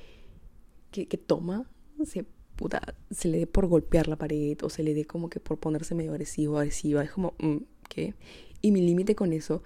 [0.91, 1.71] que, toma,
[2.05, 2.27] se,
[2.59, 5.59] puta, se le dé por golpear la pared o se le dé como que por
[5.59, 7.03] ponerse medio agresivo, agresiva.
[7.03, 8.15] Es como, mm, ¿qué?
[8.61, 9.63] Y mi límite con eso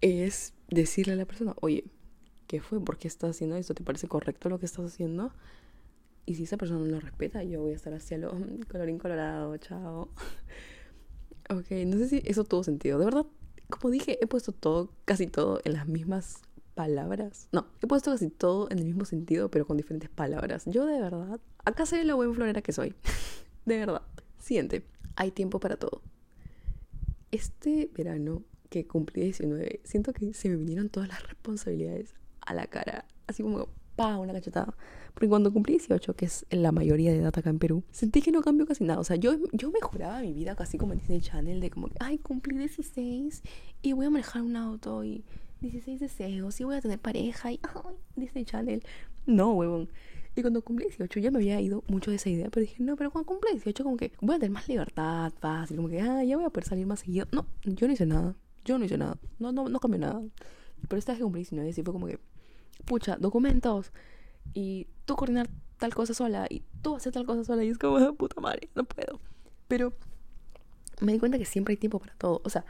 [0.00, 1.84] es decirle a la persona, oye,
[2.48, 2.84] ¿qué fue?
[2.84, 3.74] ¿Por qué estás haciendo esto?
[3.74, 5.32] ¿Te parece correcto lo que estás haciendo?
[6.26, 8.32] Y si esa persona no lo respeta, yo voy a estar hacia lo
[8.70, 10.08] colorín colorado, chao.
[11.48, 12.98] ok, no sé si eso tuvo sentido.
[12.98, 13.26] De verdad,
[13.70, 16.42] como dije, he puesto todo, casi todo en las mismas
[16.74, 17.48] palabras.
[17.52, 20.64] No, he puesto casi todo en el mismo sentido, pero con diferentes palabras.
[20.66, 22.94] Yo de verdad, acá soy la buen florera que soy.
[23.64, 24.02] de verdad.
[24.38, 24.84] Siguiente,
[25.16, 26.02] hay tiempo para todo.
[27.30, 32.66] Este verano que cumplí 19, siento que se me vinieron todas las responsabilidades a la
[32.66, 33.06] cara.
[33.26, 34.74] Así como, pa, una cachetada.
[35.14, 38.32] Porque cuando cumplí 18, que es la mayoría de edad acá en Perú, sentí que
[38.32, 39.00] no cambió casi nada.
[39.00, 42.18] O sea, yo, yo mejoraba mi vida casi como en Disney Channel, de como, ay,
[42.18, 43.42] cumplí 16
[43.82, 45.24] y voy a manejar un auto y
[45.60, 48.82] 16 deseos y voy a tener pareja y, ay, Disney Channel.
[49.26, 49.88] No, huevón.
[50.36, 52.96] Y cuando cumplí 18 ya me había ido mucho de esa idea, pero dije, no,
[52.96, 56.24] pero cuando cumplí 18 como que voy a tener más libertad, fácil, como que, ah,
[56.24, 57.26] ya voy a poder salir más seguido.
[57.30, 58.34] No, yo no hice nada.
[58.64, 59.18] Yo no hice nada.
[59.38, 60.22] No, no, no cambió nada.
[60.88, 62.18] Pero esta vez que cumplí 19 sí fue como que,
[62.84, 63.92] pucha, documentos
[64.52, 67.98] y tú coordinar tal cosa sola y tú hacer tal cosa sola y es como,
[67.98, 69.20] ah, puta madre, no puedo.
[69.68, 69.94] Pero
[71.00, 72.40] me di cuenta que siempre hay tiempo para todo.
[72.44, 72.64] O sea,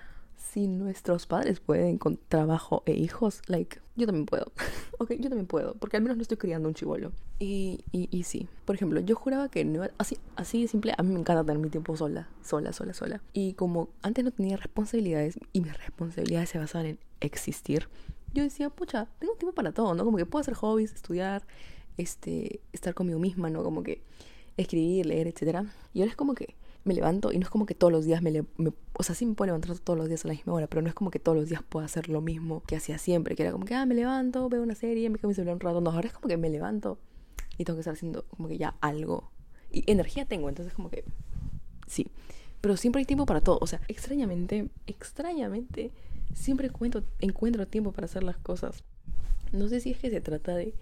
[0.53, 4.53] si nuestros padres pueden con trabajo e hijos, like, yo también puedo.
[4.99, 7.13] ok, yo también puedo, porque al menos no estoy criando un chivolo.
[7.39, 11.13] Y, y, y sí, por ejemplo, yo juraba que no así, así simple, a mí
[11.13, 13.23] me encanta tener mi tiempo sola, sola, sola, sola.
[13.33, 17.89] Y como antes no tenía responsabilidades y mis responsabilidades se basaban en existir,
[18.33, 20.05] yo decía, pucha, tengo tiempo para todo, ¿no?
[20.05, 21.47] Como que puedo hacer hobbies, estudiar,
[21.97, 23.63] este, estar conmigo misma, ¿no?
[23.63, 24.03] Como que
[24.57, 25.65] escribir, leer, etcétera.
[25.93, 26.55] Y ahora es como que
[26.85, 28.45] me levanto y no es como que todos los días me,
[28.93, 30.89] o sea, sí me puedo levantar todos los días a la misma hora, pero no
[30.89, 33.53] es como que todos los días pueda hacer lo mismo que hacía siempre, que era
[33.53, 35.91] como que, ah, me levanto, veo una serie, me quedo mi celular un rato, no,
[35.91, 36.99] ahora es como que me levanto
[37.57, 39.31] y tengo que estar haciendo como que ya algo.
[39.71, 41.05] Y energía tengo, entonces como que,
[41.87, 42.09] sí,
[42.61, 45.91] pero siempre hay tiempo para todo, o sea, extrañamente, extrañamente,
[46.35, 48.85] siempre encuentro, encuentro tiempo para hacer las cosas.
[49.53, 50.75] No sé si es que se trata de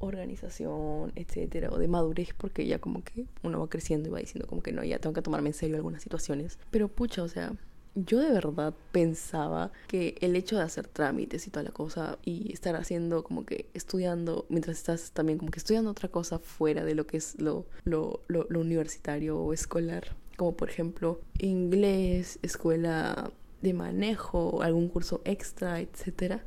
[0.00, 4.48] organización, etcétera, o de madurez, porque ya como que uno va creciendo y va diciendo
[4.48, 6.58] como que no, ya tengo que tomarme en serio algunas situaciones.
[6.70, 7.52] Pero pucha, o sea,
[7.94, 12.52] yo de verdad pensaba que el hecho de hacer trámites y toda la cosa y
[12.52, 16.94] estar haciendo como que estudiando mientras estás también como que estudiando otra cosa fuera de
[16.94, 23.32] lo que es lo, lo, lo, lo universitario o escolar, como por ejemplo inglés, escuela
[23.60, 26.44] de manejo, algún curso extra, etcétera,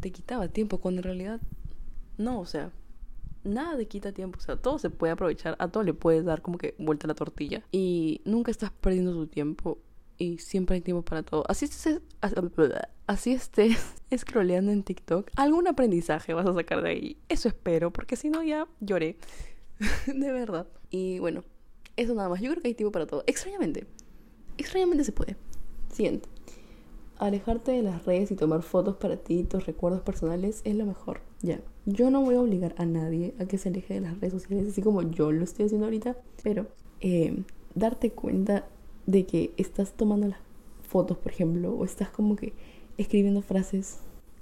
[0.00, 1.40] te quitaba tiempo cuando en realidad
[2.18, 2.70] no, o sea,
[3.44, 6.42] nada te quita tiempo, o sea, todo se puede aprovechar, a todo le puedes dar
[6.42, 9.78] como que vuelta a la tortilla y nunca estás perdiendo tu tiempo
[10.18, 11.44] y siempre hay tiempo para todo.
[11.48, 12.00] Así estés,
[13.06, 13.76] así estés
[14.16, 17.16] scrolleando en TikTok, algún aprendizaje vas a sacar de ahí.
[17.28, 19.16] Eso espero, porque si no ya lloré.
[20.06, 20.66] de verdad.
[20.90, 21.42] Y bueno,
[21.96, 22.40] eso nada más.
[22.40, 23.24] Yo creo que hay tiempo para todo.
[23.26, 23.86] Extrañamente.
[24.58, 25.36] Extrañamente se puede.
[25.92, 26.28] Siguiente.
[27.18, 31.20] Alejarte de las redes y tomar fotos para ti tus recuerdos personales es lo mejor.
[31.42, 31.60] Ya.
[31.86, 34.68] Yo no voy a obligar a nadie a que se aleje de las redes sociales,
[34.68, 36.68] así como yo lo estoy haciendo ahorita, pero
[37.00, 37.42] eh,
[37.74, 38.68] darte cuenta
[39.06, 40.38] de que estás tomando las
[40.82, 42.52] fotos, por ejemplo, o estás como que
[42.96, 43.98] escribiendo frases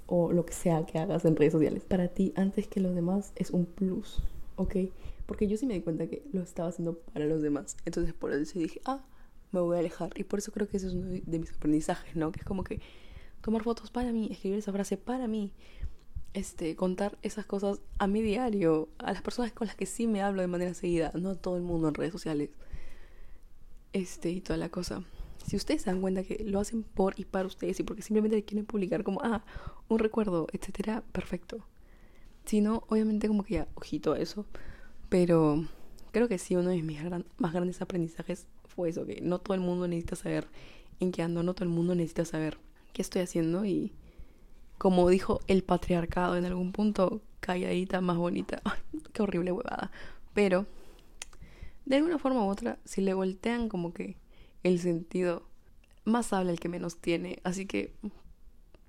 [0.07, 3.33] o lo que sea que hagas en redes sociales, para ti antes que los demás
[3.37, 4.23] es un plus,
[4.57, 4.77] ¿ok?
[5.25, 7.77] Porque yo sí me di cuenta que lo estaba haciendo para los demás.
[7.87, 9.05] Entonces por eso dije, ah,
[9.53, 10.11] me voy a alejar.
[10.17, 12.33] Y por eso creo que eso es uno de mis aprendizajes, ¿no?
[12.33, 12.81] Que es como que
[13.41, 15.53] tomar fotos para mí, escribir esa frase para mí,
[16.35, 20.23] este, contar esas cosas a mi diario, a las personas con las que sí me
[20.23, 22.51] hablo de manera seguida, no a todo el mundo en redes sociales.
[23.93, 25.03] Este, y toda la cosa.
[25.47, 28.45] Si ustedes se dan cuenta que lo hacen por y para ustedes y porque simplemente
[28.45, 29.45] quieren publicar como, ah,
[29.89, 31.67] un recuerdo, etcétera, perfecto.
[32.45, 34.47] Si no, obviamente como que ya, ojito a eso.
[35.09, 35.65] Pero
[36.13, 37.01] creo que sí, uno de mis
[37.39, 40.47] más grandes aprendizajes fue eso, que no todo el mundo necesita saber
[41.01, 42.59] en qué ando, no todo el mundo necesita saber
[42.93, 43.93] qué estoy haciendo y
[44.81, 48.63] como dijo el patriarcado en algún punto, calladita, más bonita.
[49.13, 49.91] qué horrible huevada.
[50.33, 50.65] Pero,
[51.85, 54.17] de alguna forma u otra, si le voltean como que
[54.63, 55.43] el sentido,
[56.07, 57.41] más habla el que menos tiene.
[57.45, 57.95] Así que,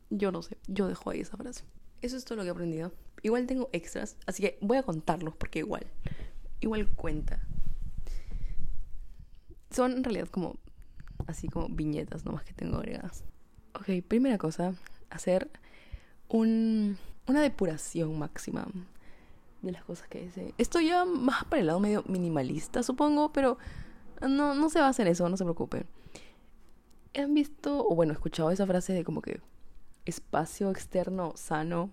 [0.10, 1.66] yo no sé, yo dejo ahí esa frase.
[2.02, 2.94] Eso es todo lo que he aprendido.
[3.22, 5.86] Igual tengo extras, así que voy a contarlos porque igual,
[6.62, 7.46] igual cuenta.
[9.72, 10.58] Son en realidad como,
[11.28, 13.26] así como viñetas nomás que tengo agregadas.
[13.74, 14.74] Ok, primera cosa,
[15.12, 15.50] hacer
[16.28, 16.98] un,
[17.28, 18.68] una depuración máxima
[19.62, 20.54] de las cosas que dice.
[20.58, 23.58] Esto ya más para el lado medio minimalista, supongo, pero
[24.22, 25.86] no, no se va a hacer eso, no se preocupen.
[27.16, 29.42] ¿Han visto, o bueno, escuchado esa frase de como que
[30.06, 31.92] espacio externo sano,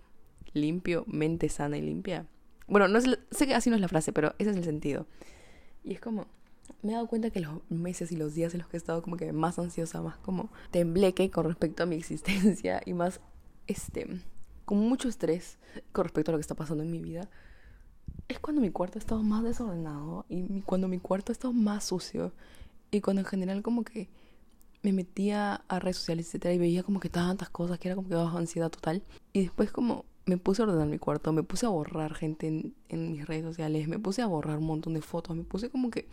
[0.53, 2.25] limpio, mente sana y limpia?
[2.67, 5.07] Bueno, no sé que así no es la frase, pero ese es el sentido.
[5.83, 6.27] Y es como,
[6.81, 9.01] me he dado cuenta que los meses y los días en los que he estado
[9.01, 13.19] como que más ansiosa, más como tembleque con respecto a mi existencia y más,
[13.67, 14.07] este,
[14.65, 15.57] con mucho estrés
[15.91, 17.29] con respecto a lo que está pasando en mi vida,
[18.27, 21.85] es cuando mi cuarto ha estado más desordenado y cuando mi cuarto ha estado más
[21.85, 22.33] sucio
[22.91, 24.09] y cuando en general como que
[24.81, 28.07] me metía a redes sociales, etcétera, y veía como que tantas cosas que era como
[28.07, 29.03] que bajo ansiedad total.
[29.33, 32.75] Y después como me puse a ordenar mi cuarto, me puse a borrar gente en,
[32.87, 35.89] en, mis redes sociales, me puse a borrar un montón de fotos, me puse como
[35.89, 36.07] que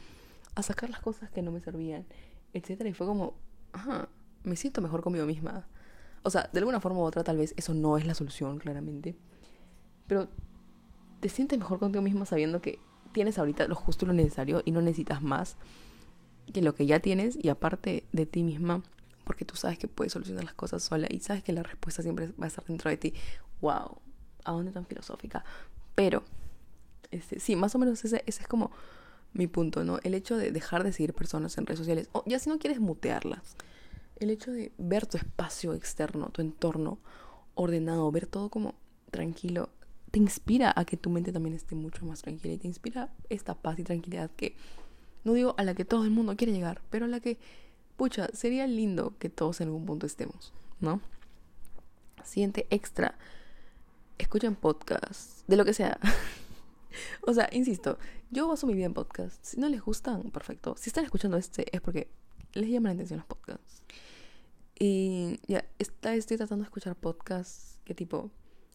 [0.57, 2.07] a sacar las cosas que no me servían,
[2.53, 3.35] etcétera, y fue como,
[3.73, 4.09] ajá,
[4.43, 5.69] me siento mejor conmigo misma.
[6.23, 9.17] O sea, de alguna forma u otra tal vez eso no es la solución, claramente.
[10.09, 10.29] Pero
[11.21, 12.81] te sientes mejor contigo misma sabiendo que
[13.13, 15.57] tienes ahorita lo justo y lo necesario y no necesitas más
[16.53, 18.83] que lo que ya tienes y aparte de ti misma,
[19.25, 22.29] porque tú sabes que puedes solucionar las cosas sola y sabes que la respuesta siempre
[22.41, 23.15] va a estar dentro de ti.
[23.61, 24.01] ¡Wow!
[24.45, 25.45] ¿A dónde tan filosófica?
[25.95, 26.23] Pero,
[27.11, 28.71] este, sí, más o menos ese, ese es como
[29.37, 29.99] mi punto, ¿no?
[30.03, 32.81] El hecho de dejar de seguir personas en redes sociales, o ya si no quieres
[32.81, 33.57] mutearlas,
[34.19, 36.99] el hecho de ver tu espacio externo, tu entorno
[37.55, 38.75] ordenado, ver todo como
[39.11, 39.71] tranquilo,
[40.11, 43.55] te inspira a que tu mente también esté mucho más tranquila y te inspira esta
[43.55, 44.57] paz y tranquilidad que,
[45.25, 47.39] no digo a la que todo el mundo quiere llegar, pero a la que,
[47.97, 51.01] pucha, sería lindo que todos en algún punto estemos, ¿no?
[52.25, 53.17] Siente extra.
[54.19, 55.99] Escuchen podcasts, de lo que sea.
[57.23, 57.99] o sea, insisto,
[58.31, 59.51] yo baso mi vida en podcasts.
[59.51, 60.75] Si no les gustan, perfecto.
[60.79, 62.09] Si están escuchando este, es porque
[62.53, 63.83] les llaman la atención los podcasts.
[64.79, 68.31] Y ya, está, estoy tratando de escuchar podcasts que tipo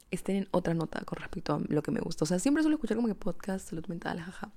[0.10, 2.26] estén en otra nota con respecto a lo que me gusta.
[2.26, 4.52] O sea, siempre suelo escuchar como que podcast, salud mental, jaja.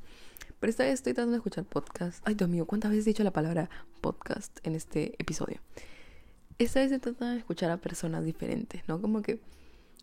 [0.58, 2.22] Pero esta vez estoy tratando de escuchar podcast.
[2.26, 5.60] Ay, Dios mío, ¿cuántas veces he dicho la palabra podcast en este episodio?
[6.58, 9.00] Esta vez estoy tratando de escuchar a personas diferentes, ¿no?
[9.00, 9.40] Como que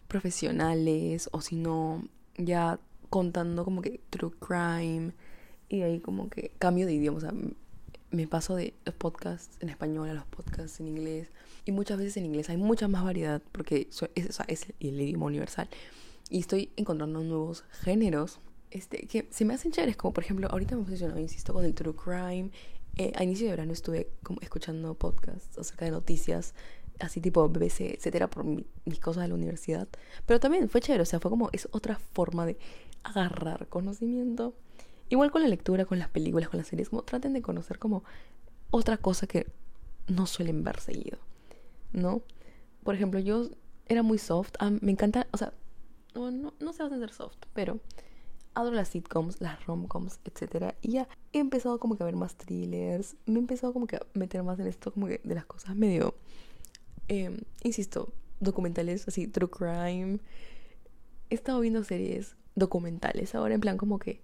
[0.07, 2.03] profesionales o si no,
[2.37, 2.79] ya
[3.11, 5.11] contando como que true crime
[5.69, 7.17] y ahí como que cambio de idioma.
[7.17, 7.33] O sea,
[8.09, 11.27] me paso de los podcasts en español a los podcasts en inglés.
[11.65, 15.69] Y muchas veces en inglés hay mucha más variedad porque es, es el idioma universal.
[16.29, 18.39] Y estoy encontrando nuevos géneros
[18.71, 19.97] este, que se me hacen chéveres.
[19.97, 22.49] Como por ejemplo, ahorita me he posicionado, insisto, con el true crime.
[22.95, 26.53] Eh, a inicio de verano estuve como escuchando podcasts acerca de noticias,
[26.99, 29.87] así tipo BBC, etcétera, por mis cosas de la universidad.
[30.25, 32.57] Pero también fue chévere, o sea, fue como, es otra forma de
[33.03, 34.53] agarrar conocimiento
[35.11, 38.05] Igual con la lectura, con las películas, con las series, como traten de conocer como
[38.69, 39.45] otra cosa que
[40.07, 41.17] no suelen ver seguido,
[41.91, 42.21] ¿no?
[42.85, 43.49] Por ejemplo, yo
[43.89, 45.53] era muy soft, ah, me encanta, o sea,
[46.15, 47.81] no, no, no sé ser soft, pero
[48.53, 50.75] adoro las sitcoms, las romcoms, etc.
[50.81, 53.97] Y ya he empezado como que a ver más thrillers, me he empezado como que
[53.97, 56.15] a meter más en esto como que de las cosas medio,
[57.09, 60.19] em, insisto, documentales así, true crime.
[61.29, 64.21] He estado viendo series documentales ahora en plan como que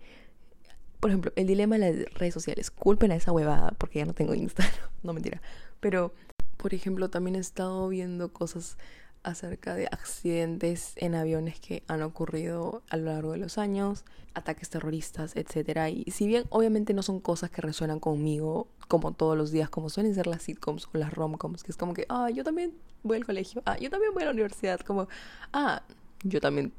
[0.99, 2.71] por ejemplo, el dilema de las redes sociales.
[2.71, 4.89] Culpen a esa huevada porque ya no tengo Instagram.
[5.03, 5.41] no mentira.
[5.79, 6.13] Pero,
[6.57, 8.77] por ejemplo, también he estado viendo cosas
[9.23, 14.69] acerca de accidentes en aviones que han ocurrido a lo largo de los años, ataques
[14.69, 15.89] terroristas, etc.
[15.93, 19.89] Y si bien obviamente no son cosas que resuenan conmigo como todos los días, como
[19.89, 23.17] suelen ser las sitcoms o las romcoms, que es como que, ah, yo también voy
[23.17, 25.09] al colegio, ah, yo también voy a la universidad, como,
[25.51, 25.83] ah,
[26.23, 26.71] yo también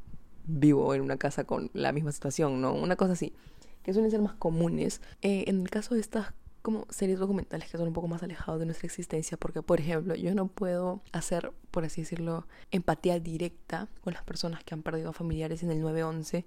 [0.49, 2.75] vivo en una casa con la misma situación, ¿no?
[2.75, 3.33] Una cosa así
[3.83, 5.01] que suelen ser más comunes.
[5.23, 8.61] Eh, en el caso de estas como series documentales que son un poco más alejados
[8.61, 13.89] de nuestra existencia, porque por ejemplo yo no puedo hacer, por así decirlo, empatía directa
[14.03, 16.45] con las personas que han perdido familiares en el 911,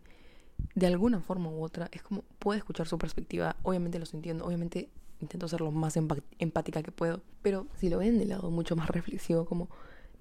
[0.76, 4.90] de alguna forma u otra, es como puedo escuchar su perspectiva, obviamente los entiendo, obviamente
[5.20, 8.88] intento ser lo más empática que puedo, pero si lo ven de lado mucho más
[8.92, 9.70] reflexivo, como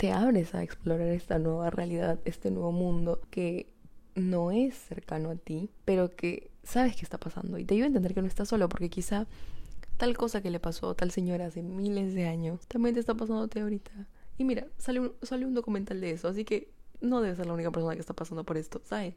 [0.00, 3.70] te abres a explorar esta nueva realidad, este nuevo mundo que
[4.14, 7.88] no es cercano a ti, pero que sabes que está pasando y te ayuda a
[7.88, 9.26] entender que no estás solo, porque quizá
[9.98, 13.14] tal cosa que le pasó a tal señora hace miles de años también te está
[13.14, 13.90] pasándote ahorita.
[14.38, 16.70] Y mira, sale un, documental de eso, así que
[17.02, 19.16] no debes ser la única persona que está pasando por esto, ¿sabes?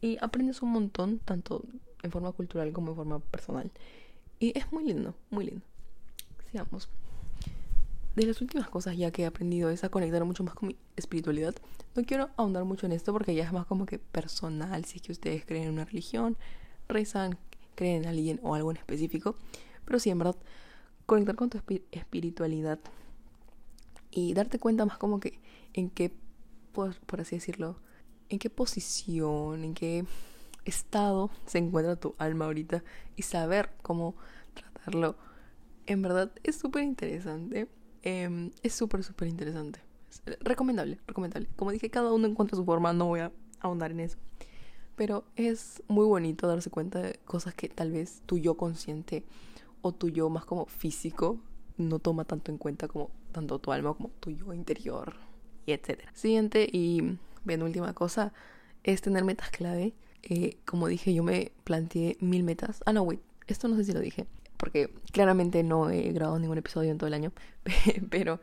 [0.00, 1.64] Y aprendes un montón, tanto
[2.04, 3.72] en forma cultural como en forma personal.
[4.38, 5.66] Y es muy lindo, muy lindo.
[6.52, 6.88] Sigamos
[8.18, 10.76] de las últimas cosas ya que he aprendido es a conectar mucho más con mi
[10.96, 11.54] espiritualidad.
[11.94, 15.02] No quiero ahondar mucho en esto porque ya es más como que personal, si es
[15.02, 16.36] que ustedes creen en una religión,
[16.88, 17.38] rezan,
[17.74, 19.36] creen en alguien o algo en específico.
[19.84, 20.36] Pero sí, en verdad,
[21.06, 21.58] conectar con tu
[21.92, 22.78] espiritualidad
[24.10, 25.38] y darte cuenta más como que
[25.74, 26.12] en qué
[26.72, 27.76] por, por así decirlo,
[28.28, 30.04] en qué posición, en qué
[30.64, 32.82] estado se encuentra tu alma ahorita
[33.16, 34.14] y saber cómo
[34.54, 35.16] tratarlo.
[35.86, 37.68] En verdad es súper interesante.
[38.02, 39.80] Em, es súper, súper interesante.
[40.40, 41.48] recomendable, recomendable.
[41.56, 44.18] Como dije, cada uno encuentra su forma, no voy a ahondar en eso.
[44.96, 49.24] Pero es muy bonito darse cuenta de cosas que tal vez tu yo consciente
[49.80, 51.38] o tu yo más como físico
[51.76, 55.14] no toma tanto en cuenta como tanto tu alma como tu yo interior
[55.66, 56.10] y etcétera.
[56.14, 57.16] Siguiente y
[57.62, 58.32] última cosa
[58.84, 59.94] es tener metas clave.
[60.22, 62.82] Eh, como dije, yo me planteé mil metas.
[62.84, 64.26] Ah, no, wait, esto no sé si lo dije,
[64.58, 67.32] porque claramente no he grabado ningún episodio en todo el año,
[68.10, 68.40] pero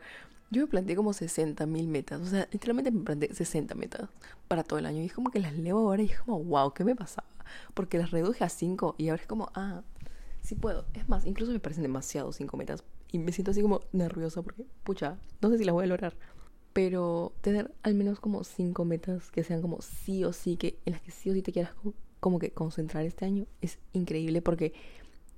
[0.50, 2.20] yo me planteé como 60 mil metas.
[2.20, 4.08] O sea, literalmente me planteé 60 metas
[4.48, 5.02] para todo el año.
[5.02, 7.28] Y es como que las leo ahora y es como, wow, ¿qué me pasaba?
[7.74, 9.82] Porque las reduje a 5 y ahora es como, ah,
[10.42, 10.86] sí puedo.
[10.94, 12.84] Es más, incluso me parecen demasiado 5 metas.
[13.12, 16.16] Y me siento así como nerviosa porque, pucha, no sé si las voy a lograr
[16.76, 20.92] pero tener al menos como cinco metas que sean como sí o sí, que en
[20.92, 21.72] las que sí o sí te quieras
[22.20, 24.74] como que concentrar este año es increíble porque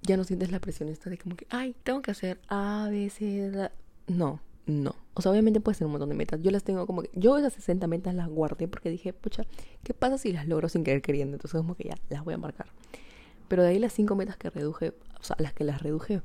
[0.03, 3.11] ya no sientes la presión esta de como que, ay, tengo que hacer A, B,
[3.11, 3.71] C,
[4.07, 4.95] No, no.
[5.15, 6.41] O sea, obviamente puede ser un montón de metas.
[6.43, 9.45] Yo las tengo como que, yo esas 60 metas las guardé porque dije, pucha,
[9.83, 11.37] ¿qué pasa si las logro sin querer queriendo?
[11.37, 12.67] Entonces como que ya, las voy a marcar.
[13.49, 16.23] Pero de ahí las cinco metas que reduje, o sea, las que las reduje,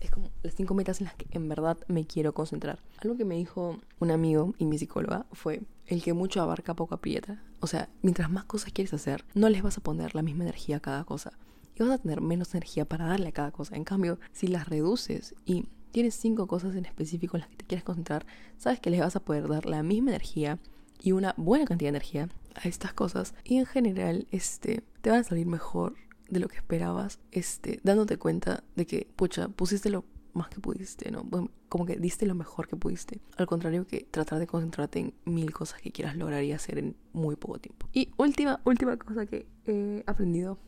[0.00, 2.78] es como las cinco metas en las que en verdad me quiero concentrar.
[2.98, 6.94] Algo que me dijo un amigo y mi psicóloga fue el que mucho abarca poco
[6.94, 7.42] aprieta.
[7.60, 10.76] O sea, mientras más cosas quieres hacer, no les vas a poner la misma energía
[10.76, 11.32] a cada cosa.
[11.74, 13.76] Y vas a tener menos energía para darle a cada cosa.
[13.76, 17.64] En cambio, si las reduces y tienes cinco cosas en específico en las que te
[17.64, 20.58] quieres concentrar, sabes que les vas a poder dar la misma energía
[21.00, 23.34] y una buena cantidad de energía a estas cosas.
[23.44, 25.94] Y en general, este, te van a salir mejor
[26.28, 31.10] de lo que esperabas, este, dándote cuenta de que, pucha, pusiste lo más que pudiste,
[31.10, 31.24] ¿no?
[31.68, 33.20] como que diste lo mejor que pudiste.
[33.36, 36.96] Al contrario que tratar de concentrarte en mil cosas que quieras lograr y hacer en
[37.12, 37.88] muy poco tiempo.
[37.92, 40.58] Y última, última cosa que he aprendido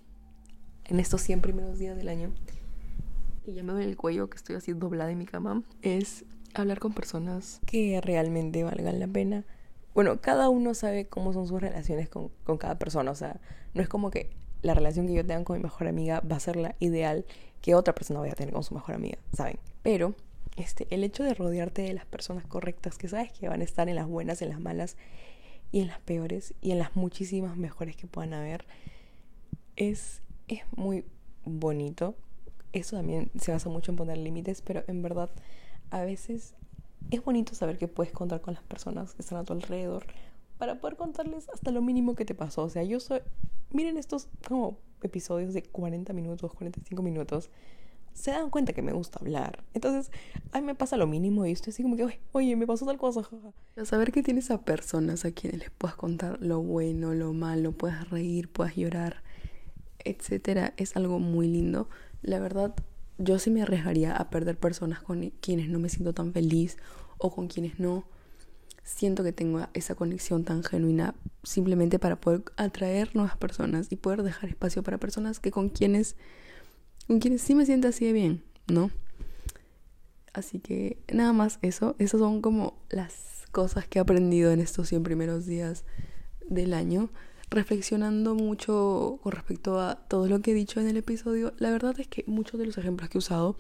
[0.89, 2.33] en estos 100 primeros días del año,
[3.47, 6.25] y ya me duele el cuello que estoy así doblada en mi cama, es
[6.55, 9.45] hablar con personas que realmente valgan la pena.
[9.95, 13.41] Bueno, cada uno sabe cómo son sus relaciones con, con cada persona, o sea,
[13.75, 14.31] no es como que
[14.63, 17.25] la relación que yo tenga con mi mejor amiga va a ser la ideal
[17.61, 19.59] que otra persona vaya a tener con su mejor amiga, ¿saben?
[19.83, 20.15] Pero
[20.57, 23.89] este, el hecho de rodearte de las personas correctas, que sabes que van a estar
[23.89, 24.97] en las buenas, en las malas
[25.71, 28.67] y en las peores y en las muchísimas mejores que puedan haber,
[29.77, 31.05] es, es muy
[31.45, 32.15] bonito.
[32.73, 35.31] Eso también se basa mucho en poner límites, pero en verdad
[35.91, 36.55] a veces
[37.11, 40.07] es bonito saber que puedes contar con las personas que están a tu alrededor
[40.59, 42.65] para poder contarles hasta lo mínimo que te pasó.
[42.65, 43.21] O sea, yo soy,
[43.71, 47.51] miren estos como episodios de 40 minutos, 45 minutos,
[48.13, 49.63] se dan cuenta que me gusta hablar.
[49.75, 50.11] Entonces,
[50.53, 52.97] a mí me pasa lo mínimo y estoy así como que, oye, me pasó tal
[52.97, 53.23] cosa.
[53.85, 58.09] Saber que tienes a personas a quienes les puedas contar lo bueno, lo malo, puedas
[58.09, 59.23] reír, puedas llorar,
[60.05, 61.89] etcétera, es algo muy lindo.
[62.23, 62.75] La verdad,
[63.19, 66.77] yo sí me arriesgaría a perder personas con quienes no me siento tan feliz
[67.19, 68.05] o con quienes no
[68.85, 74.23] siento que tengo esa conexión tan genuina simplemente para poder atraer nuevas personas y poder
[74.23, 76.15] dejar espacio para personas que con quienes
[77.09, 78.91] con quienes sí me siento así de bien, ¿no?
[80.33, 84.89] Así que nada más eso, esas son como las cosas que he aprendido en estos
[84.89, 85.85] 100 primeros días
[86.49, 87.11] del año,
[87.51, 91.53] reflexionando mucho con respecto a todo lo que he dicho en el episodio.
[91.59, 93.57] La verdad es que muchos de los ejemplos que he usado,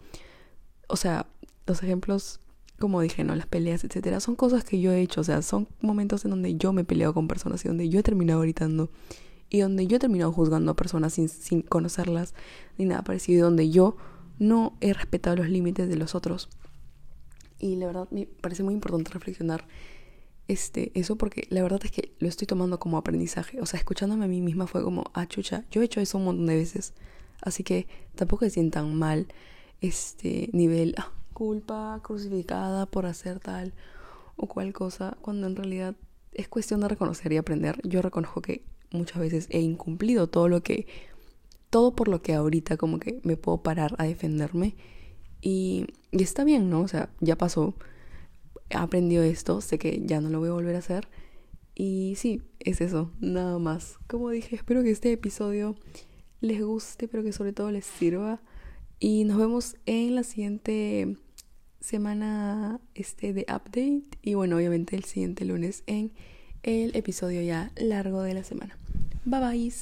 [0.89, 1.26] o sea,
[1.66, 2.41] los ejemplos
[2.78, 3.34] como dije, ¿no?
[3.34, 6.57] Las peleas, etcétera, son cosas que yo he hecho, o sea, son momentos en donde
[6.57, 8.91] yo me he peleado con personas y donde yo he terminado gritando
[9.49, 12.34] y donde yo he terminado juzgando a personas sin, sin conocerlas
[12.76, 13.97] ni nada parecido, y donde yo
[14.39, 16.49] no he respetado los límites de los otros.
[17.59, 19.66] Y la verdad me parece muy importante reflexionar
[20.49, 23.61] este, eso porque la verdad es que lo estoy tomando como aprendizaje.
[23.61, 26.25] O sea, escuchándome a mí misma fue como, ah, chucha, yo he hecho eso un
[26.25, 26.93] montón de veces.
[27.43, 29.27] Así que tampoco se sientan mal
[29.81, 33.75] este nivel, ah, culpa crucificada por hacer tal
[34.37, 35.95] o cual cosa, cuando en realidad
[36.33, 37.81] es cuestión de reconocer y aprender.
[37.83, 40.87] Yo reconozco que muchas veces he incumplido todo lo que,
[41.71, 44.77] todo por lo que ahorita como que me puedo parar a defenderme
[45.41, 46.83] y, y está bien, ¿no?
[46.83, 47.75] O sea, ya pasó,
[48.71, 51.09] he aprendido esto, sé que ya no lo voy a volver a hacer
[51.77, 53.99] y sí, es eso, nada más.
[54.09, 55.77] Como dije, espero que este episodio
[56.41, 58.41] les guste, pero que sobre todo les sirva.
[58.99, 61.19] Y nos vemos en la siguiente
[61.81, 66.12] semana este de update y bueno, obviamente el siguiente lunes en
[66.62, 68.79] el episodio ya largo de la semana.
[69.27, 69.73] Bye bye.